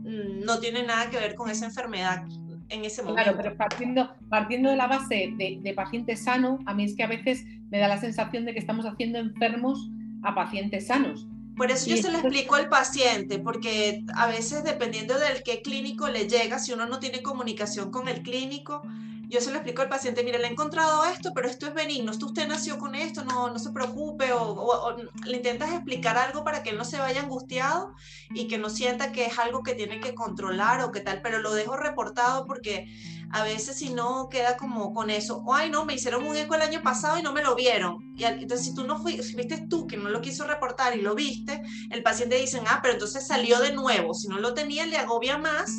no 0.09 0.59
tiene 0.59 0.83
nada 0.83 1.09
que 1.09 1.17
ver 1.17 1.35
con 1.35 1.49
esa 1.49 1.65
enfermedad 1.65 2.23
en 2.69 2.85
ese 2.85 3.01
momento. 3.01 3.23
Claro, 3.23 3.37
pero 3.41 3.57
partiendo, 3.57 4.15
partiendo 4.29 4.69
de 4.69 4.75
la 4.75 4.87
base 4.87 5.33
de, 5.37 5.59
de 5.61 5.73
paciente 5.73 6.15
sano, 6.15 6.59
a 6.65 6.73
mí 6.73 6.83
es 6.83 6.95
que 6.95 7.03
a 7.03 7.07
veces 7.07 7.45
me 7.69 7.79
da 7.79 7.87
la 7.87 7.97
sensación 7.97 8.45
de 8.45 8.53
que 8.53 8.59
estamos 8.59 8.85
haciendo 8.85 9.19
enfermos 9.19 9.89
a 10.23 10.35
pacientes 10.35 10.87
sanos. 10.87 11.27
Por 11.55 11.71
eso 11.71 11.89
yo 11.89 11.97
se 11.97 12.09
lo 12.09 12.19
explico 12.19 12.55
al 12.55 12.69
paciente, 12.69 13.37
porque 13.37 14.05
a 14.15 14.27
veces 14.27 14.63
dependiendo 14.63 15.19
del 15.19 15.43
qué 15.43 15.61
clínico 15.61 16.07
le 16.07 16.27
llega, 16.27 16.57
si 16.57 16.71
uno 16.71 16.85
no 16.85 16.99
tiene 16.99 17.21
comunicación 17.21 17.91
con 17.91 18.07
el 18.07 18.21
clínico, 18.21 18.81
yo 19.29 19.39
se 19.41 19.51
lo 19.51 19.57
explico 19.57 19.83
al 19.83 19.89
paciente, 19.89 20.23
mire, 20.23 20.39
le 20.39 20.47
he 20.47 20.51
encontrado 20.51 21.05
esto, 21.05 21.33
pero 21.35 21.47
esto 21.47 21.67
es 21.67 21.73
benigno, 21.75 22.11
esto 22.11 22.25
usted 22.25 22.47
nació 22.47 22.79
con 22.79 22.95
esto, 22.95 23.23
no, 23.23 23.51
no 23.51 23.59
se 23.59 23.69
preocupe, 23.69 24.33
o, 24.33 24.95
le 25.23 25.37
intentas 25.37 25.71
explicar 25.71 26.17
algo 26.17 26.43
para 26.43 26.63
que 26.63 26.71
él 26.71 26.77
no 26.77 26.83
se 26.83 26.97
vaya 26.97 27.21
angustiado 27.21 27.93
y 28.33 28.47
que 28.47 28.57
no 28.57 28.71
sienta 28.71 29.11
que 29.11 29.27
es 29.27 29.37
algo 29.37 29.61
que 29.61 29.75
tiene 29.75 29.99
que 29.99 30.15
controlar 30.15 30.81
o 30.81 30.91
qué 30.91 31.01
tal, 31.01 31.21
pero 31.21 31.37
lo 31.37 31.53
dejo 31.53 31.77
reportado 31.77 32.47
porque 32.47 32.87
a 33.31 33.43
veces 33.43 33.77
si 33.77 33.89
no 33.89 34.29
queda 34.29 34.57
como 34.57 34.93
con 34.93 35.09
eso, 35.09 35.43
ay 35.51 35.69
no, 35.69 35.85
me 35.85 35.93
hicieron 35.93 36.25
un 36.25 36.35
eco 36.35 36.55
el 36.55 36.61
año 36.61 36.81
pasado 36.81 37.17
y 37.17 37.23
no 37.23 37.33
me 37.33 37.43
lo 37.43 37.55
vieron. 37.55 38.13
Y 38.15 38.23
entonces 38.25 38.67
si 38.67 38.73
tú 38.73 38.85
no 38.85 38.97
fuiste, 38.97 39.23
si 39.23 39.35
viste 39.35 39.65
tú 39.69 39.87
que 39.87 39.97
no 39.97 40.09
lo 40.09 40.21
quiso 40.21 40.45
reportar 40.45 40.97
y 40.97 41.01
lo 41.01 41.15
viste, 41.15 41.61
el 41.91 42.03
paciente 42.03 42.35
dice, 42.35 42.61
ah, 42.67 42.79
pero 42.81 42.93
entonces 42.93 43.25
salió 43.25 43.59
de 43.59 43.73
nuevo, 43.73 44.13
si 44.13 44.27
no 44.27 44.39
lo 44.39 44.53
tenía 44.53 44.85
le 44.85 44.97
agobia 44.97 45.37
más 45.37 45.71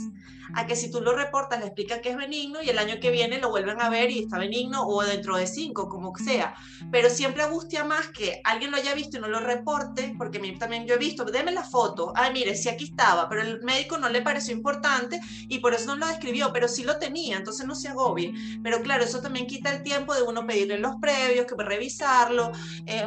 a 0.54 0.66
que 0.66 0.76
si 0.76 0.90
tú 0.90 1.00
lo 1.00 1.14
reportas, 1.14 1.60
le 1.60 1.66
explica 1.66 2.00
que 2.00 2.10
es 2.10 2.16
benigno 2.16 2.62
y 2.62 2.70
el 2.70 2.78
año 2.78 2.96
que 3.00 3.10
viene 3.10 3.38
lo 3.38 3.50
vuelven 3.50 3.80
a 3.80 3.88
ver 3.88 4.10
y 4.10 4.20
está 4.20 4.38
benigno 4.38 4.86
o 4.86 5.02
dentro 5.02 5.36
de 5.36 5.46
cinco, 5.46 5.88
como 5.88 6.16
sea. 6.16 6.54
Pero 6.90 7.10
siempre 7.10 7.42
angustia 7.42 7.84
más 7.84 8.08
que 8.08 8.40
alguien 8.44 8.70
lo 8.70 8.76
haya 8.76 8.94
visto 8.94 9.16
y 9.16 9.20
no 9.20 9.28
lo 9.28 9.40
reporte, 9.40 10.14
porque 10.18 10.38
a 10.38 10.40
mí 10.40 10.56
también 10.58 10.86
yo 10.86 10.94
he 10.94 10.98
visto, 10.98 11.24
deme 11.24 11.52
la 11.52 11.62
foto, 11.62 12.12
ay, 12.16 12.32
mire, 12.32 12.54
sí 12.56 12.68
aquí 12.68 12.84
estaba, 12.84 13.28
pero 13.28 13.42
el 13.42 13.62
médico 13.62 13.98
no 13.98 14.08
le 14.08 14.22
pareció 14.22 14.54
importante 14.54 15.20
y 15.48 15.58
por 15.58 15.74
eso 15.74 15.86
no 15.86 15.96
lo 15.96 16.06
describió, 16.06 16.52
pero 16.52 16.68
sí 16.68 16.84
lo 16.84 16.98
tenía, 16.98 17.36
entonces 17.40 17.66
no 17.66 17.74
se 17.74 17.88
agobie. 17.88 18.32
Pero 18.62 18.82
claro, 18.82 19.04
eso 19.04 19.20
también 19.20 19.46
quita 19.46 19.74
el 19.74 19.82
tiempo 19.82 20.14
de 20.14 20.22
uno 20.22 20.46
pedirle 20.46 20.78
los 20.78 20.96
previos, 20.96 21.46
que 21.46 21.54
revisarlo. 21.62 22.52
Eh, 22.86 23.06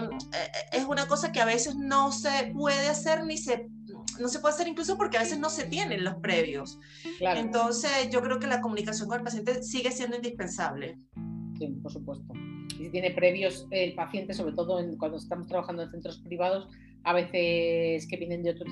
es 0.71 0.85
una 0.85 1.07
cosa 1.07 1.31
que 1.31 1.41
a 1.41 1.45
veces 1.45 1.75
no 1.75 2.11
se 2.11 2.51
puede 2.53 2.87
hacer 2.87 3.25
ni 3.25 3.37
se 3.37 3.67
no 4.19 4.27
se 4.27 4.39
puede 4.39 4.53
hacer 4.53 4.67
incluso 4.67 4.97
porque 4.97 5.17
a 5.17 5.21
veces 5.21 5.39
no 5.39 5.49
se 5.49 5.65
tienen 5.65 6.03
los 6.03 6.15
previos. 6.15 6.79
Entonces, 7.19 7.91
yo 8.11 8.21
creo 8.21 8.39
que 8.39 8.47
la 8.47 8.61
comunicación 8.61 9.07
con 9.07 9.19
el 9.19 9.23
paciente 9.23 9.63
sigue 9.63 9.91
siendo 9.91 10.15
indispensable. 10.15 10.97
Sí, 11.57 11.67
por 11.81 11.91
supuesto. 11.91 12.33
Y 12.79 12.85
si 12.85 12.89
tiene 12.89 13.11
previos 13.11 13.67
el 13.71 13.93
paciente, 13.95 14.33
sobre 14.33 14.53
todo 14.53 14.79
cuando 14.97 15.17
estamos 15.17 15.47
trabajando 15.47 15.83
en 15.83 15.91
centros 15.91 16.19
privados, 16.19 16.69
a 17.03 17.13
veces 17.13 18.07
que 18.07 18.17
vienen 18.17 18.43
de 18.43 18.51
otros, 18.51 18.69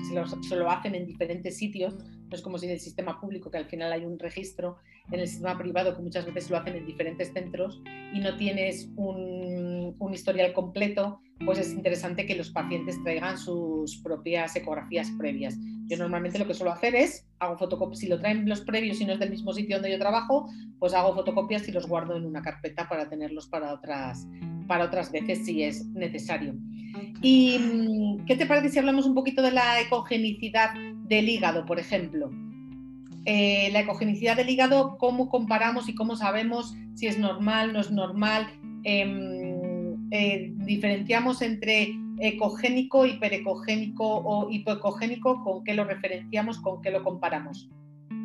se 0.48 0.56
lo, 0.56 0.70
hacen 0.70 0.94
en 0.94 1.06
diferentes 1.06 1.56
sitios, 1.58 1.94
no 1.94 2.34
es 2.36 2.40
como 2.40 2.58
si 2.58 2.66
en 2.66 2.72
el 2.72 2.80
sistema 2.80 3.20
público, 3.20 3.50
que 3.50 3.58
al 3.58 3.66
final 3.66 3.92
hay 3.92 4.04
un 4.04 4.18
registro, 4.18 4.78
en 5.10 5.20
el 5.20 5.28
sistema 5.28 5.58
privado, 5.58 5.96
que 5.96 6.02
muchas 6.02 6.26
veces 6.26 6.50
lo 6.50 6.56
hacen 6.56 6.76
en 6.76 6.86
diferentes 6.86 7.32
centros 7.32 7.82
y 8.14 8.20
no 8.20 8.36
tienes 8.36 8.90
un, 8.96 9.96
historial 10.12 10.52
completo, 10.52 11.20
pues 11.44 11.58
es 11.58 11.72
interesante 11.72 12.26
que 12.26 12.34
los 12.34 12.50
pacientes 12.50 13.02
traigan 13.02 13.38
sus 13.38 13.96
propias 14.02 14.54
ecografías 14.56 15.10
previas. 15.18 15.56
Yo 15.86 15.96
normalmente 15.96 16.38
lo 16.38 16.46
que 16.46 16.52
suelo 16.52 16.72
hacer 16.72 16.94
es, 16.94 17.26
hago 17.38 17.56
fotocopias, 17.56 17.98
si 17.98 18.08
lo 18.08 18.20
traen 18.20 18.46
los 18.46 18.60
previos 18.60 19.00
y 19.00 19.06
no 19.06 19.14
es 19.14 19.18
del 19.18 19.30
mismo 19.30 19.54
sitio 19.54 19.76
donde 19.76 19.90
yo 19.90 19.98
trabajo, 19.98 20.48
pues 20.78 20.92
hago 20.92 21.14
fotocopias 21.14 21.66
y 21.66 21.72
los 21.72 21.86
guardo 21.86 22.16
en 22.16 22.26
una 22.26 22.42
carpeta 22.42 22.88
para 22.88 23.08
tenerlos 23.08 23.46
para 23.46 23.72
otras, 23.72 24.26
para 24.66 24.84
otras 24.84 25.10
veces 25.10 25.46
si 25.46 25.62
es 25.62 25.86
necesario. 25.86 26.54
¿Y 27.22 27.58
mm, 27.58 28.26
qué 28.26 28.36
te 28.36 28.46
parece 28.46 28.68
si 28.68 28.78
hablamos 28.78 29.06
un 29.06 29.14
poquito 29.14 29.40
de 29.40 29.52
la 29.52 29.80
ecogenicidad 29.80 30.74
del 31.06 31.28
hígado, 31.28 31.64
por 31.64 31.80
ejemplo? 31.80 32.30
Eh, 33.24 33.70
la 33.72 33.80
ecogenicidad 33.80 34.36
del 34.36 34.50
hígado, 34.50 34.96
cómo 34.98 35.28
comparamos 35.28 35.88
y 35.88 35.94
cómo 35.94 36.16
sabemos 36.16 36.74
si 36.94 37.06
es 37.06 37.18
normal, 37.18 37.72
no 37.72 37.80
es 37.80 37.90
normal. 37.90 38.48
Em, 38.84 40.10
eh, 40.10 40.52
diferenciamos 40.56 41.40
entre 41.42 41.96
ecogénico, 42.18 43.06
hiperecogénico 43.06 44.04
o 44.04 44.50
hipoecogénico, 44.50 45.42
con 45.42 45.64
qué 45.64 45.74
lo 45.74 45.84
referenciamos, 45.84 46.58
con 46.58 46.82
qué 46.82 46.90
lo 46.90 47.02
comparamos. 47.02 47.68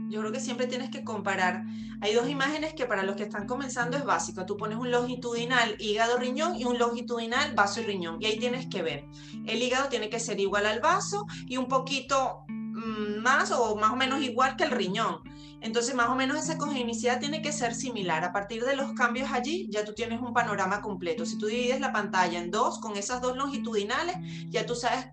Yo 0.09 0.21
creo 0.21 0.31
que 0.31 0.39
siempre 0.39 0.67
tienes 0.67 0.89
que 0.89 1.03
comparar. 1.03 1.63
Hay 2.01 2.13
dos 2.13 2.29
imágenes 2.29 2.73
que 2.73 2.85
para 2.85 3.03
los 3.03 3.15
que 3.15 3.23
están 3.23 3.45
comenzando 3.45 3.97
es 3.97 4.05
básico. 4.05 4.45
Tú 4.45 4.55
pones 4.55 4.77
un 4.77 4.89
longitudinal 4.89 5.75
hígado-riñón 5.79 6.55
y 6.55 6.63
un 6.63 6.77
longitudinal 6.77 7.53
vaso 7.55 7.81
y 7.81 8.25
ahí 8.25 8.39
tienes 8.39 8.67
que 8.67 8.81
ver. 8.81 9.05
El 9.45 9.61
hígado 9.61 9.89
tiene 9.89 10.09
que 10.09 10.19
ser 10.19 10.39
igual 10.39 10.65
al 10.65 10.79
vaso 10.79 11.25
y 11.45 11.57
un 11.57 11.67
poquito 11.67 12.45
más 12.77 13.51
o 13.51 13.75
más 13.75 13.91
o 13.91 13.95
menos 13.95 14.21
igual 14.21 14.55
que 14.55 14.65
el 14.65 14.71
riñón. 14.71 15.21
Entonces, 15.61 15.95
más 15.95 16.09
o 16.09 16.15
menos 16.15 16.37
esa 16.37 16.57
congenicidad 16.57 17.19
tiene 17.19 17.41
que 17.41 17.51
ser 17.51 17.73
similar. 17.73 18.23
A 18.23 18.31
partir 18.31 18.63
de 18.63 18.75
los 18.75 18.93
cambios 18.93 19.31
allí, 19.31 19.67
ya 19.71 19.83
tú 19.83 19.93
tienes 19.93 20.21
un 20.21 20.33
panorama 20.33 20.81
completo. 20.81 21.25
Si 21.25 21.37
tú 21.39 21.47
divides 21.47 21.79
la 21.79 21.91
pantalla 21.91 22.39
en 22.39 22.51
dos, 22.51 22.79
con 22.79 22.95
esas 22.95 23.21
dos 23.21 23.35
longitudinales, 23.35 24.15
ya 24.49 24.65
tú 24.65 24.75
sabes 24.75 25.07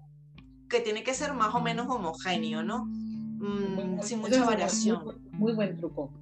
que 0.68 0.81
tiene 0.81 1.03
que 1.03 1.14
ser 1.14 1.33
más 1.33 1.55
o 1.55 1.61
menos 1.61 1.87
homogéneo, 1.88 2.62
¿no? 2.62 2.85
Mm, 2.85 4.00
sin 4.03 4.20
mucha 4.20 4.44
variación. 4.44 5.03
Muy, 5.33 5.55
buen 5.55 5.77
truco. 5.79 6.12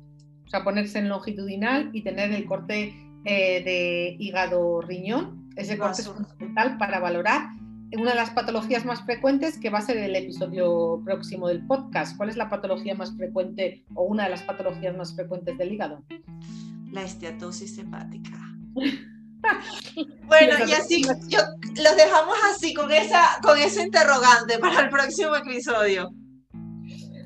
O 0.46 0.48
sea, 0.48 0.62
ponerse 0.62 1.00
en 1.00 1.08
longitudinal 1.08 1.90
y 1.92 2.02
tener 2.02 2.30
el 2.30 2.46
corte 2.46 2.94
eh, 3.24 3.64
de 3.64 4.16
hígado-riñón. 4.20 5.50
Ese 5.56 5.76
corte 5.76 6.02
es 6.02 6.08
fundamental 6.08 6.78
para 6.78 7.00
valorar 7.00 7.48
una 7.96 8.10
de 8.10 8.16
las 8.16 8.30
patologías 8.30 8.84
más 8.84 9.02
frecuentes 9.02 9.58
que 9.58 9.70
va 9.70 9.78
a 9.78 9.82
ser 9.82 9.98
el 9.98 10.16
episodio 10.16 11.00
próximo 11.04 11.48
del 11.48 11.66
podcast. 11.66 12.16
¿Cuál 12.16 12.30
es 12.30 12.36
la 12.36 12.48
patología 12.48 12.94
más 12.94 13.16
frecuente 13.16 13.84
o 13.94 14.04
una 14.04 14.24
de 14.24 14.30
las 14.30 14.42
patologías 14.42 14.96
más 14.96 15.14
frecuentes 15.14 15.58
del 15.58 15.72
hígado? 15.72 16.02
La 16.90 17.02
esteatosis 17.02 17.78
hepática. 17.78 18.38
bueno, 20.26 20.54
y 20.66 20.72
así 20.72 21.02
los 21.04 21.96
dejamos 21.96 22.36
así 22.54 22.72
con 22.72 22.90
esa 22.92 23.38
con 23.42 23.58
ese 23.58 23.82
interrogante 23.82 24.58
para 24.58 24.82
el 24.82 24.88
próximo 24.88 25.36
episodio. 25.36 26.10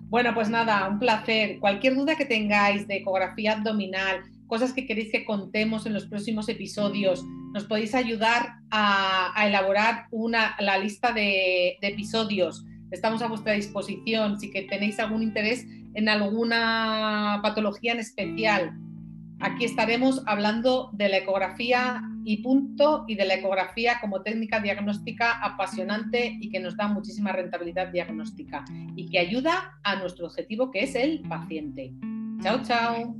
Bueno, 0.08 0.34
pues 0.34 0.48
nada, 0.48 0.88
un 0.88 0.98
placer. 0.98 1.58
Cualquier 1.60 1.94
duda 1.94 2.16
que 2.16 2.24
tengáis 2.24 2.86
de 2.86 2.96
ecografía 2.96 3.52
abdominal, 3.52 4.22
cosas 4.46 4.72
que 4.72 4.86
queréis 4.86 5.10
que 5.10 5.24
contemos 5.24 5.84
en 5.86 5.94
los 5.94 6.06
próximos 6.06 6.48
episodios, 6.48 7.24
nos 7.56 7.64
podéis 7.64 7.94
ayudar 7.94 8.58
a, 8.70 9.32
elaborar 9.46 10.08
una, 10.10 10.56
la 10.60 10.76
lista 10.76 11.12
de, 11.12 11.78
episodios. 11.80 12.66
Estamos 12.90 13.22
a 13.22 13.28
vuestra 13.28 13.54
disposición. 13.54 14.38
Si 14.38 14.50
que 14.50 14.62
tenéis 14.62 15.00
algún 15.00 15.22
interés 15.22 15.66
en 15.94 16.10
alguna 16.10 17.40
patología 17.42 17.92
en 17.92 18.00
especial, 18.00 18.76
aquí 19.40 19.64
estaremos 19.64 20.22
hablando 20.26 20.90
de 20.92 21.08
la 21.08 21.16
ecografía 21.16 22.02
y 22.26 22.42
punto 22.42 23.06
y 23.08 23.14
de 23.14 23.24
la 23.24 23.36
ecografía 23.36 24.00
como 24.02 24.20
técnica 24.20 24.60
diagnóstica 24.60 25.42
apasionante 25.42 26.36
y 26.38 26.50
que 26.50 26.60
nos 26.60 26.76
da 26.76 26.88
muchísima 26.88 27.32
rentabilidad 27.32 27.88
diagnóstica 27.88 28.66
y 28.96 29.08
que 29.08 29.18
ayuda 29.18 29.78
a 29.82 29.96
nuestro 29.96 30.26
objetivo 30.26 30.70
que 30.70 30.80
es 30.80 30.94
el 30.94 31.22
paciente. 31.22 31.94
Chao, 32.42 32.60
chao. 32.62 33.16